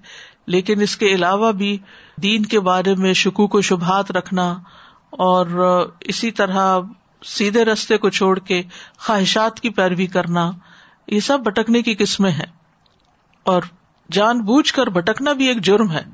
لیکن 0.46 0.80
اس 0.80 0.96
کے 0.96 1.06
علاوہ 1.06 1.52
بھی 1.52 1.78
دین 2.22 2.42
کے 2.42 2.60
بارے 2.60 2.94
میں 2.94 3.12
شکوک 3.12 3.54
و 3.54 3.60
شبہات 3.60 4.10
رکھنا 4.10 4.52
اور 5.10 5.46
اسی 6.00 6.30
طرح 6.30 6.78
سیدھے 7.24 7.64
رستے 7.64 7.96
کو 7.96 8.10
چھوڑ 8.10 8.38
کے 8.38 8.62
خواہشات 8.98 9.60
کی 9.60 9.70
پیروی 9.70 10.06
کرنا، 10.06 10.50
یہ 11.06 11.20
سب 11.20 11.40
بھٹکنے 11.40 11.82
کی 11.82 11.94
قسمیں 11.94 12.30
ہیں۔ 12.30 12.58
اور 13.44 13.62
جان 14.12 14.40
بوجھ 14.40 14.72
کر 14.72 14.86
بھٹکنا 14.86 15.32
بھی 15.32 15.48
ایک 15.48 15.64
جرم 15.64 15.92
ہے۔ 15.92 16.04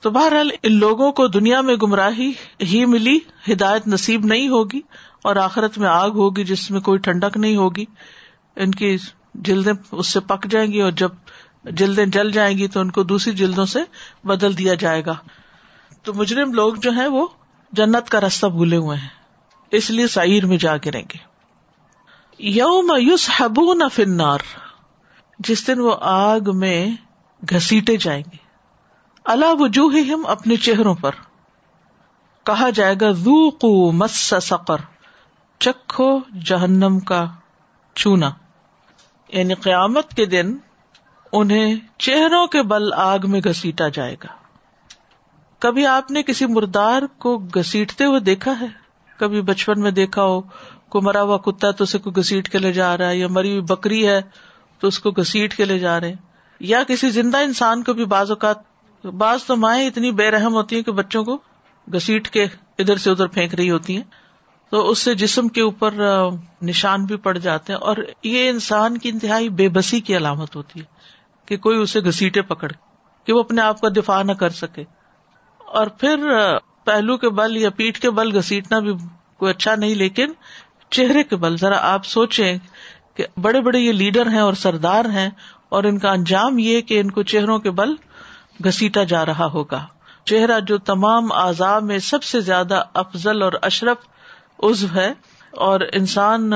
تو 0.00 0.10
بہرحال 0.10 0.50
ان 0.62 0.72
لوگوں 0.72 1.12
کو 1.12 1.26
دنیا 1.26 1.60
میں 1.60 1.74
گمراہی 1.74 2.32
ہی 2.62 2.84
ملی، 2.84 3.18
ہدایت 3.52 3.86
نصیب 3.86 4.24
نہیں 4.24 4.48
ہوگی 4.48 4.80
اور 5.24 5.36
آخرت 5.36 5.78
میں 5.78 5.88
آگ 5.88 6.10
ہوگی 6.10 6.44
جس 6.44 6.70
میں 6.70 6.80
کوئی 6.80 6.98
ٹھنڈک 6.98 7.36
نہیں 7.36 7.56
ہوگی۔ 7.56 7.84
ان 8.56 8.70
کی 8.70 8.96
جلدیں 9.44 9.72
اس 9.92 10.06
سے 10.06 10.20
پک 10.20 10.46
جائیں 10.50 10.72
گی 10.72 10.80
اور 10.80 10.90
جب 10.90 11.08
جلدیں 11.64 12.06
جل 12.06 12.32
جائیں 12.32 12.58
گی 12.58 12.68
تو 12.68 12.80
ان 12.80 12.90
کو 12.90 13.02
دوسری 13.02 13.32
جلدوں 13.32 13.66
سے 13.66 13.78
بدل 14.24 14.58
دیا 14.58 14.74
جائے 14.74 15.04
گا۔ 15.06 15.14
تو 16.02 16.14
مجرم 16.14 16.52
لوگ 16.52 16.74
جو 16.74 16.90
ہیں 16.90 17.06
وہ 17.06 17.26
جنت 17.72 18.10
کا 18.10 18.20
راستہ 18.20 18.46
بھولے 18.46 18.76
ہوئے 18.76 18.98
ہیں۔ 18.98 19.08
اس 19.70 19.90
لیے 19.90 20.06
سعیر 20.06 20.46
میں 20.46 20.56
جا 20.56 20.76
گریں 20.76 21.02
گے۔ 21.02 21.18
یوم 22.38 22.92
یوس 22.98 23.30
ہبو 23.40 23.74
نہ 23.74 23.84
فنار 23.92 24.38
جس 25.38 25.66
دن 25.66 25.80
وہ 25.80 25.96
آگ 26.00 26.40
میں 26.54 26.90
گھسیٹے 27.50 27.96
جائیں 27.96 28.22
گے۔ 28.32 28.36
اللہ 29.24 29.54
وجوہ 29.58 29.98
ہم 29.98 30.26
اپنے 30.26 30.56
چہروں 30.56 30.94
پر۔ 30.94 31.10
کہا 32.44 32.70
جائے 32.70 32.94
گا 33.00 33.10
زو 33.10 33.50
کو 33.50 33.92
مس 33.92 34.34
سقر۔ 34.42 34.76
چکھو 35.58 36.18
جہنم 36.44 37.00
کا 37.00 37.26
چونا۔ 37.94 38.30
یعنی 39.28 39.54
قیامت 39.54 40.14
کے 40.14 40.26
دن 40.26 40.56
انہیں 41.32 41.76
چہروں 41.98 42.46
کے 42.46 42.62
بل 42.62 42.92
آگ 42.92 43.18
میں 43.24 43.40
گسیٹا 43.40 43.88
جائے 43.88 44.14
گا۔ 44.14 44.28
کبھی 45.58 45.86
آپ 45.86 46.10
نے 46.10 46.22
کسی 46.22 46.46
مردار 46.46 47.02
کو 47.18 47.38
گسیٹتے 47.38 48.04
ہوئے 48.04 48.20
دیکھا 48.20 48.60
ہے؟ 48.60 48.66
کبھی 49.18 49.40
بچپن 49.40 49.80
میں 49.80 49.90
دیکھا 49.90 50.24
ہو 50.24 50.40
کو 50.88 51.00
مرا 51.02 51.22
ہوا 51.22 51.36
کتا 51.36 51.70
تو 51.70 51.84
اسے 51.84 51.98
کو 51.98 52.10
گسیٹ 52.10 52.48
کے 52.48 52.58
لے 52.58 52.72
جا 52.72 52.98
رہا 52.98 53.08
ہے، 53.08 53.16
یا 53.16 53.28
مری 53.28 53.50
ہوئی 53.50 53.60
بکری 53.60 54.06
ہے 54.08 54.20
تو 54.78 54.88
اس 54.88 54.98
کو 54.98 55.10
گسیٹ 55.10 55.56
کے 55.56 55.64
لے 55.64 55.78
جا 55.78 56.00
رہے 56.00 56.14
یا 56.60 56.82
کسی 56.82 57.10
زندہ 57.10 57.38
انسان 57.38 57.82
کو 57.82 57.92
بھی 57.92 58.04
بعض 58.04 58.30
اوقات، 58.30 58.56
بعض 59.04 59.44
تو 59.44 59.56
مائیں 59.56 59.86
اتنی 59.86 60.10
بے 60.10 60.30
رحم 60.30 60.54
ہوتی 60.54 60.76
ہیں 60.76 60.82
کہ 60.82 60.92
بچوں 60.92 61.24
کو 61.24 61.38
گسیٹ 61.94 62.28
کے 62.28 62.44
ادھر 62.78 62.96
سے 62.96 63.10
ادھر 63.10 63.26
پھینک 63.26 63.54
رہی 63.54 63.70
ہوتی 63.70 63.96
ہیں۔ 63.96 64.02
تو 64.70 64.90
اس 64.90 64.98
سے 64.98 65.14
جسم 65.14 65.48
کے 65.48 65.60
اوپر 65.60 65.94
نشان 66.62 67.04
بھی 67.04 67.16
پڑ 67.16 67.38
جاتے 67.38 67.72
ہیں 67.72 67.80
اور 67.80 67.96
یہ 68.22 68.48
انسان 68.50 68.98
کی 68.98 69.08
انتہائی 69.08 69.48
بے 69.48 69.68
بسی 69.68 70.00
کی 70.00 70.16
علامت 70.16 70.56
ہوتی 70.56 70.80
ہے 70.80 70.84
کہ 71.46 71.56
کوئی 71.56 71.78
اسے 71.78 72.00
گسیٹے 72.00 72.42
پکڑ 72.42 72.68
کہ 73.24 73.32
وہ 73.32 73.40
اپنے 73.40 73.60
آپ 73.60 73.80
کا 73.80 73.88
دفاع 73.96 74.22
نہ 74.22 74.32
کر 74.32 74.50
سکے۔ 74.50 74.84
اور 75.58 75.86
پھر 75.86 76.28
پہلو 76.84 77.16
کے 77.16 77.28
بل 77.28 77.56
یا 77.56 77.70
پیٹ 77.70 77.98
کے 77.98 78.10
بل 78.10 78.38
گسیٹنا 78.38 78.78
بھی 78.78 78.92
کوئی 79.36 79.50
اچھا 79.50 79.74
نہیں، 79.74 79.94
لیکن 79.94 80.32
چہرے 80.90 81.22
کے 81.22 81.36
بل۔ 81.36 81.56
ذرا 81.56 81.78
آپ 81.80 82.06
سوچیں 82.06 82.58
کہ 83.14 83.26
بڑے 83.36 83.60
بڑے 83.60 83.78
یہ 83.78 83.92
لیڈر 83.92 84.26
ہیں 84.26 84.38
اور 84.38 84.54
سردار 84.54 85.04
ہیں 85.04 85.30
اور 85.68 85.84
ان 85.84 85.98
کا 85.98 86.12
انجام 86.12 86.58
یہ 86.58 86.80
کہ 86.80 87.00
ان 87.00 87.10
کو 87.10 87.22
چہروں 87.22 87.58
کے 87.58 87.70
بل 87.70 87.94
گسیٹا 88.66 89.04
جا 89.04 89.26
رہا 89.26 89.46
ہوگا۔ 89.46 89.86
چہرہ 90.24 90.60
جو 90.60 90.78
تمام 90.78 91.32
آزاد 91.32 91.80
میں 91.80 91.98
سب 91.98 92.22
سے 92.22 92.40
زیادہ 92.40 92.82
افضل 92.94 93.42
اور 93.42 93.52
اشرف 93.62 93.96
عزو 94.62 94.86
ہے 94.94 95.12
اور 95.50 95.80
انسان 95.92 96.52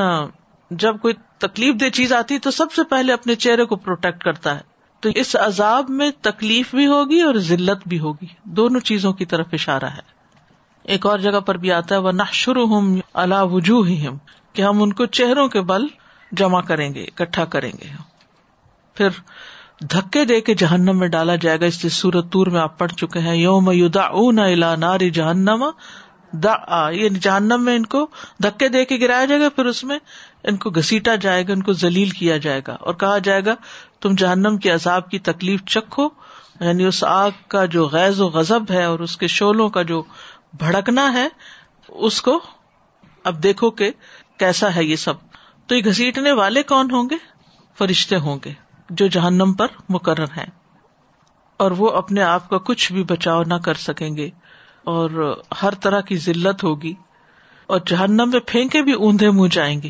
جب 0.71 0.99
کوئی 0.99 1.15
تکلیف 1.39 1.75
دہ 1.81 1.89
چیز 1.89 2.13
آتی 2.13 2.39
تو 2.39 2.51
سب 2.51 2.73
سے 2.73 2.83
پہلے 2.85 3.13
اپنے 3.13 3.35
چہرے 3.35 3.65
کو 3.65 3.77
پروٹیکٹ 3.77 4.25
کرتا 4.25 4.55
ہے۔ 4.55 4.61
تو 5.01 5.09
اس 5.15 5.37
عذاب 5.37 5.85
میں 5.89 6.11
تکلیف 6.21 6.75
بھی 6.75 6.87
ہوگی 6.87 7.21
اور 7.21 7.35
ذلت 7.35 7.89
بھی 7.89 7.99
ہوگی۔ 7.99 8.27
دونوں 8.45 8.81
چیزوں 8.81 9.13
کی 9.13 9.25
طرف 9.25 9.47
اشارہ 9.53 9.85
ہے۔ 9.85 10.21
ایک 10.83 11.07
اور 11.07 11.19
جگہ 11.19 11.41
پر 11.41 11.55
بھی 11.55 11.73
آتا 11.73 11.95
ہے 11.95 12.01
وہ 12.01 12.13
نہ 12.13 12.23
ہوں 12.49 12.97
اللہ 13.15 13.43
وجوہ 13.43 13.87
ہی 13.87 14.07
ہم 14.07 14.17
کہ 14.53 14.63
ہم 14.63 14.83
ان 14.83 14.93
کو 14.93 15.07
چہروں 15.07 15.49
کے 15.49 15.61
بل 15.61 15.87
جمع 16.33 16.61
کریں 16.61 16.95
گے، 16.95 17.03
اکٹھا 17.03 17.45
کریں 17.45 17.73
گے۔ 17.81 17.89
پھر 18.95 19.09
دھکے 19.81 20.25
دے 20.25 20.41
کے 20.41 20.55
جہنم 20.55 20.99
میں 20.99 21.09
ڈالا 21.09 21.37
جائے 21.37 21.61
گا، 21.61 21.67
اس 21.67 21.93
سورت 21.93 22.33
تور 22.33 22.47
میں 22.47 22.61
آپ 22.61 22.79
پڑھ 22.79 22.93
چکے 22.93 23.19
ہیں 23.19 23.37
یوم 23.37 23.71
یودا 23.71 24.03
الا 24.03 24.77
ناری 24.77 25.11
جہنم 25.11 25.65
دا 26.33 26.91
یعنی 26.91 27.19
جہنم 27.19 27.65
میں 27.65 27.77
ان 27.77 27.87
کو 27.87 28.07
دھکے 28.43 28.69
دے 28.69 28.85
کے 28.85 28.97
گرایا 28.97 29.25
جائے 29.25 29.41
گا، 29.41 29.49
پھر 29.49 29.67
اس 29.67 29.85
میں 29.85 29.99
ان 30.45 30.57
کو 30.57 30.71
گسیٹا 30.71 31.15
جائے 31.15 31.49
گا، 31.49 31.53
ان 31.53 31.63
کو 31.63 31.73
ذلیل 31.73 32.11
کیا 32.11 32.37
جائے 32.37 32.61
گا۔ 32.67 32.77
اور 32.81 32.95
کہا 32.95 33.19
جائے 33.19 33.45
گا، 33.45 33.55
تم 34.01 34.15
جہنم 34.15 34.57
کے 34.57 34.71
عذاب 34.71 35.11
کی 35.11 35.19
تکلیف 35.19 35.65
چکھو 35.65 36.09
یعنی 36.61 36.85
اس 36.85 37.05
آگ 37.05 37.31
کا 37.49 37.65
جو 37.65 37.87
غیر 37.87 38.21
و 38.21 38.27
غزب 38.27 38.63
ہے 38.71 38.85
اور 38.85 38.99
اس 38.99 39.17
کے 39.17 39.27
شولوں 39.27 39.69
کا 39.69 39.83
جو 39.83 40.03
بھڑکنا 40.59 41.13
ہے، 41.13 41.29
اس 41.89 42.23
کو 42.23 42.41
اب 43.25 43.43
دیکھو 43.43 43.71
کہ 43.71 43.91
کیسا 44.39 44.75
ہے 44.75 44.85
یہ 44.85 44.97
سب۔ 44.97 45.15
تو 45.67 45.75
یہ 45.75 45.85
گھسیٹنے 45.85 46.33
والے 46.33 46.63
کون 46.63 46.91
ہوں 46.91 47.11
گے؟ 47.11 47.17
فرشتے 47.79 48.17
ہوں 48.17 48.39
گے 48.45 48.53
جو 48.91 49.07
جہنم 49.07 49.53
پر 49.53 49.67
مقرر 49.89 50.25
ہیں۔ 50.25 50.51
اور 51.57 51.71
وہ 51.71 51.91
اپنے 51.91 52.23
آپ 52.23 52.49
کا 52.49 52.59
کچھ 52.59 52.93
بھی 52.93 53.05
بچاؤ 53.05 53.43
نہ 53.43 53.55
کر 53.55 53.75
سکیں 53.75 54.17
گے۔ 54.17 54.31
اور 54.85 55.41
ہر 55.63 55.75
طرح 55.75 56.01
کی 56.01 56.17
ذلت 56.17 56.65
ہوگی 56.65 56.95
اور 57.67 57.81
جہنم 57.87 58.31
میں 58.31 58.41
پھینکے 58.47 58.83
بھی 58.83 58.93
اوندے 58.93 59.31
منہ 59.31 59.49
جائیں 59.49 59.83
گے۔ 59.83 59.89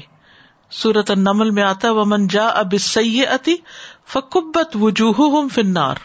سورت 0.71 1.11
النمل 1.11 1.51
میں 1.51 1.63
آتا 1.63 1.91
وہ 1.91 2.05
من 2.05 2.27
جا 2.27 2.47
اب 2.47 2.75
سی 2.81 3.27
اتی 3.27 3.55
فکبت 4.07 4.77
وجوہ 4.81 5.49
فنار 5.55 5.97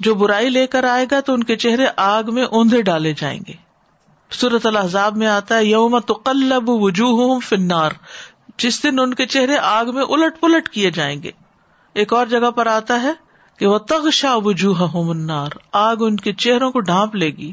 جو 0.00 0.14
برائی 0.14 0.50
لے 0.50 0.66
کر 0.66 0.84
آئے 0.84 1.06
گا 1.10 1.20
تو 1.20 1.32
ان 1.32 1.44
کے 1.44 1.56
چہرے 1.56 1.86
آگ 1.96 2.22
میں 2.32 2.44
اوندے 2.44 2.82
ڈالے 2.82 3.12
جائیں 3.12 3.40
گے۔ 3.48 3.52
سورت 4.30 4.66
الحضاب 4.66 5.16
میں 5.16 5.26
آتا 5.26 5.56
ہے، 5.56 5.64
یوم 5.64 5.98
تو 5.98 6.14
قلب 6.14 6.70
وجوہ 6.70 7.40
فنار 7.40 7.90
جس 8.58 8.82
دن 8.82 8.98
ان 8.98 9.14
کے 9.14 9.26
چہرے 9.26 9.56
آگ 9.56 9.84
میں 9.94 10.04
الٹ 10.08 10.40
پلٹ 10.40 10.68
کیے 10.68 10.90
جائیں 10.90 11.22
گے۔ 11.22 11.30
ایک 11.94 12.12
اور 12.12 12.26
جگہ 12.26 12.50
پر 12.50 12.66
آتا 12.66 13.02
ہے 13.02 13.12
کہ 13.58 13.66
وہ 13.66 13.78
تغ 13.78 14.10
شاہ 14.10 14.36
وجوہ 14.44 14.88
منار 14.94 15.48
آگ 15.72 15.96
ان 16.00 16.16
کے 16.16 16.32
چہروں 16.32 16.72
کو 16.72 16.80
ڈھانپ 16.80 17.14
لے 17.14 17.30
گی۔ 17.30 17.52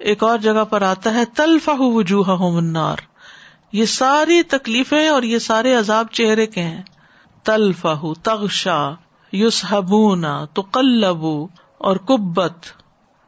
ایک 0.00 0.22
اور 0.22 0.38
جگہ 0.38 0.64
پر 0.64 0.82
آتا 0.82 1.14
ہے 1.14 1.24
تلفا 1.24 1.72
وجوہ 1.78 2.50
منار 2.50 2.96
یہ 3.72 3.84
ساری 3.84 4.42
تکلیفیں 4.42 5.08
اور 5.08 5.22
یہ 5.22 5.38
سارے 5.38 5.74
عذاب 5.74 6.06
چہرے 6.10 6.46
کے 6.46 6.62
ہیں۔ 6.62 6.82
تلفا 7.44 7.94
تغشا 8.22 8.90
یوس 9.32 9.64
ہبونا 9.72 10.44
تو 10.44 10.62
کلبو 10.62 11.48
اور 11.78 11.96
کبت 11.96 12.52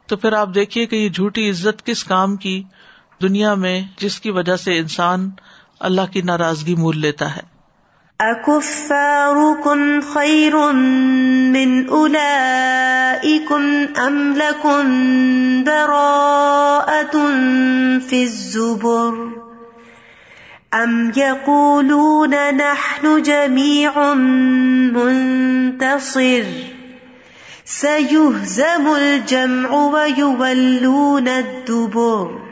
تو 0.07 0.17
پھر 0.17 0.33
آپ 0.33 0.49
دیکھیے 0.55 0.85
کہ 0.85 0.95
یہ 0.95 1.09
جھوٹی 1.09 1.49
عزت 1.49 1.85
کس 1.85 2.03
کام 2.03 2.35
کی 2.35 2.63
دنیا 3.21 3.53
میں 3.53 3.81
جس 3.97 4.21
کی 4.21 4.31
وجہ 4.31 4.55
سے 4.55 4.77
انسان 4.77 5.29
اللہ 5.79 6.11
کی 6.11 6.21
ناراضگی 6.21 6.75
مول 6.75 6.99
لیتا 6.99 7.35
ہے۔ 7.35 7.52
اکفارکم 8.19 9.99
خیر 10.13 10.55
من 11.53 11.71
اولئیکم 11.89 13.65
ام 13.95 14.33
لکم 14.35 14.91
براءت 15.63 17.15
فی 18.09 18.21
الزبر 18.21 19.17
ام 20.71 21.11
یقولون 21.15 22.33
نحن 22.57 23.21
جمیع 23.23 24.13
منتصر 24.93 26.53
سیہزم 27.65 28.89
الجمع 28.89 29.83
ویولون 29.93 31.27
الدبر 31.27 32.42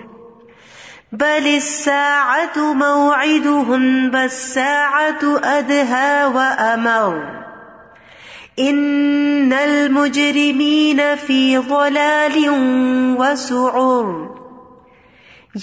بل 1.13 1.59
الساعة 1.61 2.73
موعدهم 2.73 4.09
بالساعة 4.09 5.39
أدهى 5.43 6.23
وأمر. 6.33 7.15
إن 8.59 9.53
المجرمين 9.53 10.99
في 11.25 11.57
ضلال 11.57 12.49
وسعر. 13.19 14.05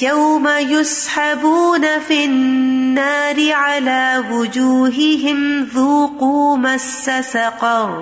يوم 0.00 0.48
يسحبون 0.70 1.84
في 2.06 2.24
النار 2.24 3.52
على 3.52 4.18
وجوههم، 4.30 5.64
ذوقوا 5.74 6.56
مس 6.56 7.08
سقر. 7.24 8.00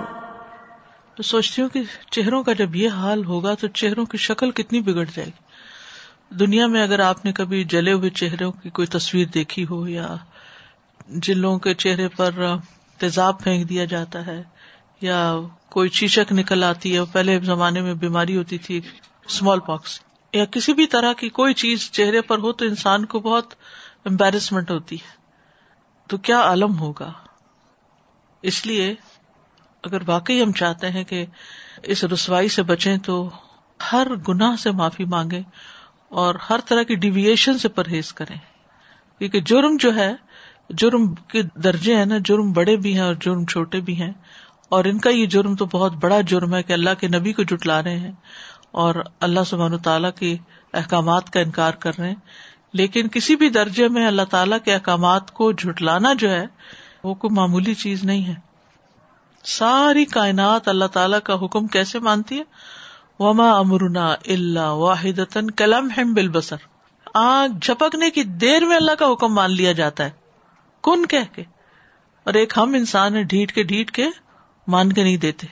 تو 1.16 1.22
سوچتی 1.22 1.62
ہوں 1.62 1.68
کہ 1.68 1.82
چہروں 2.10 2.42
کا 2.42 2.52
جب 2.52 2.76
یہ 2.76 2.88
حال 2.88 3.24
ہوگا 3.24 3.54
تو 3.54 3.68
چہروں 3.68 4.04
کی 4.04 4.18
شکل 4.18 4.50
کتنی 4.50 4.80
بگڑ 4.80 5.04
جائے 5.04 5.26
گی؟ 5.26 5.45
دنیا 6.30 6.66
میں 6.66 6.82
اگر 6.82 6.98
آپ 6.98 7.24
نے 7.24 7.32
کبھی 7.32 7.64
جلے 7.64 7.92
ہوئے 7.92 8.10
چہروں 8.10 8.52
کی 8.52 8.70
کوئی 8.70 8.86
تصویر 8.86 9.26
دیکھی 9.26 9.66
ہو 9.70 9.88
یا 9.88 10.16
جن 11.08 11.38
لوگوں 11.38 11.58
کے 11.58 11.74
چہرے 11.74 12.08
پر 12.08 12.30
تیزاب 12.98 13.40
پھینک 13.42 13.68
دیا 13.68 13.84
جاتا 13.84 14.26
ہے 14.26 14.42
یا 15.00 15.34
کوئی 15.70 15.88
چیچک 15.88 16.32
نکل 16.32 16.64
آتی 16.64 16.96
ہے، 16.96 17.04
پہلے 17.12 17.40
زمانے 17.40 17.80
میں 17.80 17.94
بیماری 17.94 18.36
ہوتی 18.36 18.58
تھی 18.58 18.80
اسمال 19.26 19.60
پاکس 19.60 20.00
یا 20.32 20.44
کسی 20.44 20.74
بھی 20.74 20.86
طرح 20.86 21.12
کی 21.12 21.28
کوئی 21.28 21.54
چیز 21.54 21.90
چہرے 21.90 22.20
پر 22.20 22.38
ہو 22.38 22.52
تو 22.52 22.64
انسان 22.64 23.04
کو 23.04 23.20
بہت 23.20 23.54
امبیرسمنٹ 24.04 24.70
ہوتی 24.70 24.96
ہے۔ 24.96 25.14
تو 26.06 26.16
کیا 26.16 26.40
عالم 26.40 26.78
ہوگا؟ 26.78 27.12
اس 28.42 28.66
لیے 28.66 28.94
اگر 29.82 30.08
واقعی 30.08 30.42
ہم 30.42 30.52
چاہتے 30.52 30.90
ہیں 30.90 31.04
کہ 31.04 31.26
اس 31.82 32.04
رسوائی 32.04 32.48
سے 32.48 32.62
بچیں 32.62 32.96
تو 32.96 33.30
ہر 33.92 34.06
گناہ 34.28 34.56
سے 34.56 34.70
معافی 34.70 35.04
مانگے 35.04 35.42
اور 36.08 36.34
ہر 36.50 36.60
طرح 36.68 36.82
کی 36.82 36.94
ڈیویشن 36.94 37.58
سے 37.58 37.68
پرہیز 37.68 38.12
کریں۔ 38.12 38.36
کیونکہ 39.18 39.40
جرم 39.40 39.76
جو 39.80 39.94
ہے، 39.94 40.12
جرم 40.70 41.14
کے 41.14 41.42
درجے 41.42 41.96
ہیں 41.96 42.06
نا، 42.06 42.14
جرم 42.24 42.52
بڑے 42.52 42.76
بھی 42.76 42.94
ہیں 42.94 43.00
اور 43.00 43.14
جرم 43.14 43.46
چھوٹے 43.46 43.80
بھی 43.80 44.02
ہیں۔ 44.02 44.12
اور 44.68 44.84
ان 44.84 44.98
کا 44.98 45.10
یہ 45.10 45.26
جرم 45.26 45.54
تو 45.54 45.66
بہت 45.66 45.92
بڑا 45.92 46.20
جرم 46.20 46.54
ہے 46.54 46.62
کہ 46.62 46.72
اللہ 46.72 46.90
کے 47.00 47.08
نبی 47.08 47.32
کو 47.32 47.42
جٹلا 47.42 47.82
رہے 47.82 47.98
ہیں 47.98 48.12
اور 48.70 48.94
اللہ 49.20 49.40
سبحان 49.46 49.78
تعالیٰ 49.78 50.10
کے 50.18 50.36
احکامات 50.74 51.30
کا 51.30 51.40
انکار 51.40 51.72
کر 51.72 51.90
رہے 51.98 52.08
ہیں۔ 52.08 52.14
لیکن 52.72 53.08
کسی 53.08 53.36
بھی 53.36 53.48
درجے 53.48 53.88
میں 53.88 54.06
اللہ 54.06 54.22
تعالیٰ 54.22 54.58
کے 54.64 54.74
احکامات 54.74 55.30
کو 55.30 55.52
جھٹلانا 55.52 56.12
جو 56.18 56.30
ہے، 56.30 56.44
وہ 57.04 57.14
کوئی 57.14 57.34
معمولی 57.34 57.74
چیز 57.74 58.04
نہیں 58.04 58.24
ہے۔ 58.24 58.34
ساری 59.44 60.04
کائنات 60.04 60.68
اللہ 60.68 60.84
تعالیٰ 60.84 61.20
کا 61.24 61.44
حکم 61.44 61.66
کیسے 61.66 61.98
مانتی 61.98 62.38
ہے؟ 62.38 62.42
وما 63.18 63.58
امرنا 63.58 64.14
اللہ 64.26 64.60
واحد 64.60 65.20
کلم 65.56 65.88
ہم 65.90 66.14
بل 66.14 66.28
بسر 66.28 66.56
آگ 67.14 67.48
جھپکنے 67.62 68.10
کی 68.10 68.22
دیر 68.22 68.64
میں 68.64 68.76
اللہ 68.76 68.92
کا 68.92 69.12
حکم 69.12 69.34
مان 69.34 69.50
لیا 69.50 69.72
جاتا 69.72 70.04
ہے۔ 70.04 70.10
کن 70.82 71.06
کہ 71.06 71.42
اور 72.24 72.34
ایک 72.34 72.52
ہم 72.56 72.74
انسان 72.74 73.16
ہے 73.16 73.22
ڈھیٹ 73.22 73.52
کے 73.52 73.62
ڈھیٹ 73.62 73.90
کے 73.90 74.06
مان 74.66 74.92
کے 74.92 75.02
نہیں 75.02 75.16
دیتے۔ 75.16 75.46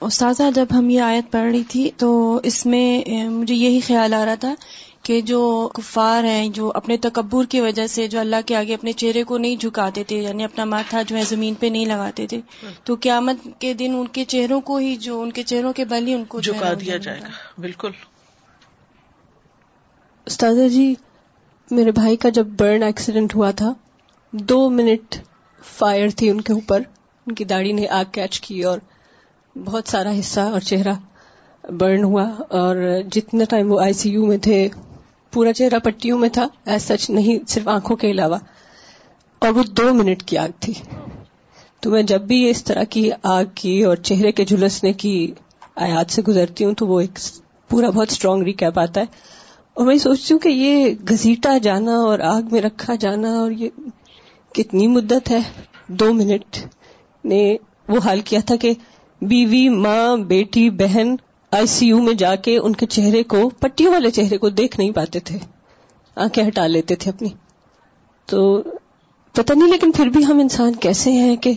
استاذہ، 0.00 0.42
جب 0.54 0.66
ہم 0.78 0.90
یہ 0.90 1.00
آیت 1.00 1.32
پڑھ 1.32 1.50
رہی 1.52 1.64
تھی 1.64 1.90
تو 1.96 2.40
اس 2.42 2.66
میں 2.66 3.24
مجھے 3.28 3.54
یہی 3.54 3.80
خیال 3.80 4.14
آ 4.14 4.24
رہا 4.24 4.34
تھا 4.34 4.54
کہ 5.02 5.20
جو 5.20 5.68
کفار 5.74 6.24
ہیں 6.24 6.48
جو 6.48 6.72
اپنے 6.74 6.96
تکبر 6.96 7.44
کی 7.44 7.60
وجہ 7.60 7.86
سے 7.86 8.06
جو 8.08 8.20
اللہ 8.20 8.36
کے 8.46 8.56
آگے 8.56 8.74
اپنے 8.74 8.92
چہرے 8.92 9.24
کو 9.24 9.38
نہیں 9.38 9.56
جھکاتے 9.56 10.04
تھے 10.04 10.16
یعنی 10.16 10.44
اپنا 10.44 10.64
ماتھا 10.64 11.02
جو 11.02 11.16
ہے 11.16 11.22
زمین 11.24 11.54
پہ 11.54 11.66
نہیں 11.66 11.86
لگاتے 11.86 12.26
تھے 12.26 12.40
تو 12.84 12.96
قیامت 13.00 13.36
کے 13.58 13.74
دن 13.74 13.94
ان 13.94 14.06
کے 14.06 14.24
چہروں 14.24 14.60
کو 14.60 14.76
ہی 14.76 14.96
جو 14.96 15.20
ان 15.20 15.32
کے 15.32 15.42
چہروں 15.42 15.72
کے 15.72 15.84
بل 15.84 16.06
ہی 16.06 16.14
ان 16.14 16.24
کو 16.24 16.40
جھکا 16.40 16.72
دیا 16.80 16.96
جائے 16.96 17.20
گا۔ 17.20 17.26
بالکل۔ 17.58 17.90
استاذہ 20.26 20.68
جی 20.68 20.94
میرے 21.70 21.90
بھائی 21.90 22.16
کا 22.16 22.28
جب 22.28 22.46
برن 22.46 22.82
ایکسیڈنٹ 22.82 23.34
ہوا 23.34 23.50
تھا 23.50 23.74
دو 24.32 24.70
منٹ 24.70 25.16
فائر 25.78 26.08
تھی 26.16 26.30
ان 26.30 26.40
کے 26.40 26.52
اوپر۔ 26.52 26.82
ان 27.26 27.34
کی 27.34 27.44
داڑھی 27.44 27.72
نے 27.72 27.88
آگ 27.88 28.04
کیچ 28.12 28.40
کی 28.40 28.62
اور 28.62 28.78
بہت 29.58 29.88
سارا 29.88 30.18
حصہ 30.18 30.40
اور 30.40 30.60
چہرہ 30.60 30.94
برن 31.70 32.04
ہوا 32.04 32.30
اور 32.50 32.76
جتنا 33.12 33.44
ٹائم 33.44 33.72
وہ 33.72 33.80
آئی 33.80 33.92
سی 33.92 34.10
یو 34.10 34.26
میں 34.26 34.38
تھے 34.38 34.68
پورا 35.32 35.52
چہرہ 35.52 35.78
پٹیوں 35.78 36.18
میں 36.18 36.28
تھا 36.28 36.48
ایز 36.64 36.82
سچ 36.82 37.10
نہیں، 37.10 37.38
صرف 37.48 37.68
آنکھوں 37.68 37.96
کے 37.96 38.10
علاوہ۔ 38.10 38.36
اور 39.38 39.48
وہ 39.48 39.62
دو 39.62 39.94
منٹ 39.94 40.22
کی 40.22 40.38
آگ 40.38 40.48
تھی۔ 40.60 40.72
تو 41.80 41.90
میں 41.90 42.02
جب 42.02 42.20
بھی 42.20 42.50
اس 42.50 42.64
طرح 42.64 42.84
کی 42.84 43.10
آگ 43.22 43.44
کی 43.54 43.84
اور 43.84 43.96
چہرے 43.96 44.32
کے 44.32 44.44
جھلسنے 44.44 44.92
کی 44.92 45.32
آیات 45.76 46.10
سے 46.10 46.22
گزرتی 46.28 46.64
ہوں، 46.64 46.72
تو 46.72 46.86
وہ 46.86 47.00
ایک 47.00 47.18
پورا 47.68 47.90
بہت 47.90 48.10
اسٹرانگ 48.10 48.42
ریکیپ 48.42 48.78
آتا 48.78 49.00
ہے۔ 49.00 49.06
اور 49.74 49.86
میں 49.86 49.96
سوچتی 49.96 50.34
ہوں 50.34 50.40
کہ 50.40 50.48
یہ 50.48 50.94
گزیٹا 51.10 51.58
جانا 51.58 51.96
اور 51.96 52.18
آگ 52.18 52.42
میں 52.50 52.62
رکھا 52.62 52.94
جانا 52.94 53.28
اور 53.28 53.50
یہ 53.50 53.68
کتنی 54.54 54.86
مدت 54.86 55.30
ہے۔ 55.30 55.38
دو 55.88 56.12
منٹ 56.12 56.56
نے 57.24 57.56
وہ 57.88 57.98
حال 58.04 58.20
کیا 58.20 58.40
تھا 58.46 58.56
کہ 58.56 58.70
بیوی، 59.22 59.68
ماں، 59.68 60.16
بیٹی، 60.16 60.70
بہن 60.70 61.14
آئی 61.52 61.66
سی 61.66 61.86
یو 61.86 62.02
میں 62.02 62.14
جا 62.14 62.34
کے 62.34 62.58
ان 62.58 62.72
کے 62.72 62.86
چہرے 62.86 63.22
کو، 63.22 63.48
پٹیوں 63.48 63.92
والے 63.92 64.10
چہرے 64.10 64.38
کو 64.38 64.48
دیکھ 64.48 64.78
نہیں 64.78 64.90
پاتے 64.90 65.20
تھے۔ 65.20 65.38
آنکھیں 66.16 66.48
ہٹا 66.48 66.66
لیتے 66.66 66.94
تھے 66.94 67.10
اپنی۔ 67.10 67.28
تو 68.26 68.62
پتہ 69.32 69.52
نہیں 69.52 69.68
لیکن 69.68 69.92
پھر 69.92 70.06
بھی 70.06 70.26
ہم 70.26 70.40
انسان 70.40 70.74
کیسے 70.74 71.12
ہیں 71.12 71.36
کہ 71.36 71.52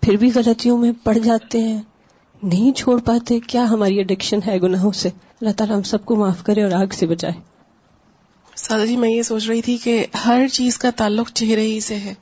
پھر 0.00 0.16
بھی 0.16 0.30
غلطیوں 0.34 0.78
میں 0.78 0.92
پڑ 1.04 1.18
جاتے 1.18 1.60
ہیں، 1.60 1.82
نہیں 2.42 2.72
چھوڑ 2.72 3.00
پاتے۔ 3.00 3.40
کیا 3.40 3.70
ہماری 3.70 4.00
اڈکشن 4.00 4.38
ہے 4.46 4.60
گناہوں 4.62 4.92
سے؟ 4.92 5.08
اللہ 5.08 5.52
تعالیٰ 5.56 5.76
ہم 5.76 5.82
سب 5.82 6.04
کو 6.04 6.16
معاف 6.16 6.42
کرے 6.42 6.62
اور 6.62 6.70
آگ 6.70 6.86
سے 6.92 7.06
بچائے۔ 7.06 7.34
سادہ 8.56 8.82
جی 8.82 8.96
میں 8.96 9.10
یہ 9.10 9.22
سوچ 9.22 9.48
رہی 9.48 9.62
تھی 9.62 9.76
کہ 9.76 10.06
ہر 10.26 10.48
چیز 10.52 10.78
کا 10.78 10.90
تعلق 10.90 11.30
چہرے 11.34 11.62
ہی 11.62 11.80
سے 11.80 11.94
ہے۔ 11.94 12.14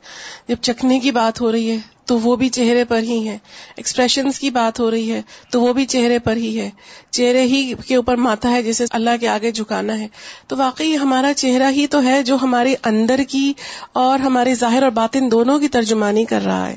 جب 0.48 0.56
چکھنے 0.61 1.00
کی 1.00 1.11
بات 1.11 1.40
ہو 1.40 1.52
رہی 1.52 1.70
ہے 1.70 1.76
تو 2.06 2.18
وہ 2.18 2.36
بھی 2.36 2.48
چہرے 2.48 2.84
پر 2.84 2.98
ہی 2.98 3.28
ہے۔ 3.28 3.38
ایکسپریشنز 3.76 4.38
کی 4.38 4.50
بات 4.50 4.80
ہو 4.80 4.90
رہی 4.90 5.12
ہے، 5.12 5.22
تو 5.50 5.60
وہ 5.60 5.72
بھی 5.72 5.86
چہرے 5.86 6.18
پر 6.18 6.36
ہی 6.36 6.60
ہے۔ 6.60 6.70
چہرے 7.10 7.42
ہی 7.42 7.72
کے 7.86 7.96
اوپر 7.96 8.16
ماتا 8.16 8.50
ہے 8.50 8.62
جسے 8.62 8.84
اللہ 8.90 9.10
کے 9.20 9.28
آگے 9.28 9.50
جھکانا 9.50 9.98
ہے۔ 9.98 10.08
تو 10.46 10.56
واقعی 10.56 10.96
ہمارا 10.96 11.34
چہرہ 11.34 11.70
ہی 11.70 11.86
تو 11.86 12.02
ہے 12.02 12.22
جو 12.22 12.36
ہمارے 12.42 12.74
اندر 12.84 13.20
کی 13.28 13.52
اور 13.92 14.18
ہمارے 14.18 14.54
ظاہر 14.54 14.82
اور 14.82 14.90
باطن 14.90 15.30
دونوں 15.30 15.58
کی 15.58 15.68
ترجمانی 15.68 16.24
کر 16.24 16.44
رہا 16.44 16.68
ہے۔ 16.68 16.76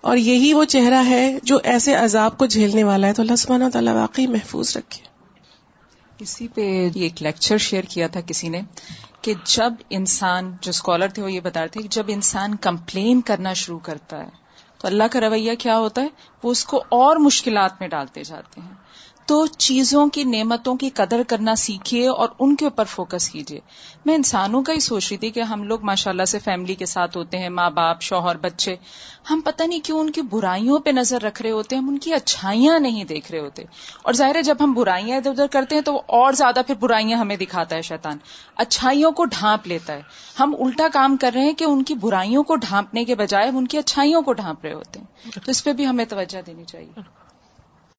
اور 0.00 0.16
یہی 0.16 0.52
وہ 0.52 0.64
چہرہ 0.64 1.02
ہے 1.06 1.38
جو 1.42 1.58
ایسے 1.64 1.94
عذاب 1.94 2.38
کو 2.38 2.46
جھیلنے 2.46 2.84
والا 2.84 3.06
ہے۔ 3.06 3.12
تو 3.12 3.22
اللہ 3.22 3.36
سبحانہ 3.36 3.64
تعالیٰ 3.72 3.94
واقعی 3.94 4.26
محفوظ 4.26 4.76
رکھے۔ 4.76 5.06
اسی 6.18 6.48
پہ 6.48 6.88
ایک 6.94 7.22
لیکچر 7.22 7.58
شیئر 7.58 7.82
کیا 7.82 8.06
تھا 8.06 8.20
کسی 8.20 8.48
نے 8.48 8.60
کہ 9.22 9.34
جب 9.44 9.72
انسان، 9.90 10.56
جو 10.60 10.70
اسکالر 10.70 11.08
تھے 11.08 11.22
وہ 11.22 11.32
یہ 11.32 11.40
بتا 11.40 11.60
رہے 11.60 11.68
تھے 11.68 11.82
کہ 11.82 11.88
جب 11.88 12.04
انسان 12.08 12.54
کمپلین 12.54 13.20
کرنا 13.20 13.52
شروع 13.52 13.78
کرتا 13.78 14.22
ہے 14.22 14.47
تو 14.78 14.88
اللہ 14.88 15.04
کا 15.10 15.20
رویہ 15.20 15.54
کیا 15.54 15.78
ہوتا 15.78 16.02
ہے؟ 16.02 16.08
وہ 16.42 16.50
اس 16.50 16.64
کو 16.64 16.84
اور 16.88 17.16
مشکلات 17.16 17.70
میں 17.80 17.88
ڈالتے 17.88 18.22
جاتے 18.22 18.60
ہیں۔ 18.60 18.74
تو 19.28 19.46
چیزوں 19.46 20.08
کی 20.08 20.24
نعمتوں 20.24 20.76
کی 20.76 20.90
قدر 20.90 21.22
کرنا 21.28 21.54
سیکھیے 21.54 22.08
اور 22.08 22.28
ان 22.38 22.56
کے 22.56 22.64
اوپر 22.64 22.84
فوکس 22.84 23.30
کیجیے۔ 23.30 23.60
میں 24.06 24.14
انسانوں 24.14 24.62
کا 24.62 24.72
ہی 24.72 24.80
سوچ 24.80 25.08
رہی 25.10 25.16
تھی 25.16 25.30
کہ 25.30 25.40
ہم 25.40 25.62
لوگ 25.62 25.78
ماشاء 25.82 26.10
اللہ 26.10 26.24
سے 26.24 26.38
فیملی 26.38 26.74
کے 26.74 26.86
ساتھ 26.86 27.16
ہوتے 27.16 27.38
ہیں، 27.38 27.48
ماں 27.48 27.70
باپ، 27.70 28.02
شوہر، 28.02 28.36
بچے۔ 28.36 28.76
ہم 29.30 29.40
پتہ 29.44 29.62
نہیں 29.62 29.80
کیوں 29.80 30.00
ان 30.00 30.10
کی 30.10 30.22
برائیوں 30.22 30.78
پہ 30.78 30.90
نظر 30.90 31.22
رکھ 31.22 31.42
رہے 31.42 31.50
ہوتے 31.50 31.76
ہیں، 31.76 31.82
ہم 31.82 31.88
ان 31.88 31.98
کی 31.98 32.14
اچھائیاں 32.14 32.78
نہیں 32.78 33.04
دیکھ 33.04 33.32
رہے 33.32 33.40
ہوتے۔ 33.40 33.62
اور 34.02 34.12
ظاہر 34.12 34.36
ہے 34.36 34.42
جب 34.42 34.56
ہم 34.60 34.72
برائیاں 34.72 35.16
ادھر 35.16 35.30
ادھر 35.30 35.46
کرتے 35.46 35.74
ہیں 35.74 35.82
تو 35.82 35.94
وہ 35.94 36.00
اور 36.06 36.32
زیادہ 36.32 36.60
پھر 36.66 36.74
برائیاں 36.74 37.18
ہمیں 37.18 37.36
دکھاتا 37.36 37.76
ہے 37.76 37.82
شیطان۔ 37.82 38.18
اچھائیوں 38.56 39.12
کو 39.12 39.24
ڈھانپ 39.24 39.66
لیتا 39.66 39.92
ہے۔ 39.92 40.00
ہم 40.40 40.54
الٹا 40.58 40.86
کام 40.92 41.16
کر 41.16 41.30
رہے 41.34 41.42
ہیں 41.42 41.52
کہ 41.52 41.64
ان 41.64 41.82
کی 41.82 41.94
برائیوں 41.94 42.42
کو 42.42 42.56
ڈھانپنے 42.56 43.04
کے 43.04 43.14
بجائے 43.14 43.48
ان 43.48 43.66
کی 43.66 43.78
اچھائیوں 43.78 44.22
کو 44.22 44.32
ڈھانپ 44.32 44.64
رہے 44.64 44.72
ہوتے 44.72 45.00
ہیں۔ 45.00 45.30
تو 45.44 45.50
اس 45.50 45.64
پہ 45.64 45.72
بھی 45.72 45.86
ہمیں 45.86 46.04
توجہ 46.04 46.42
دینی 46.46 46.64
چاہیے۔ 46.64 47.27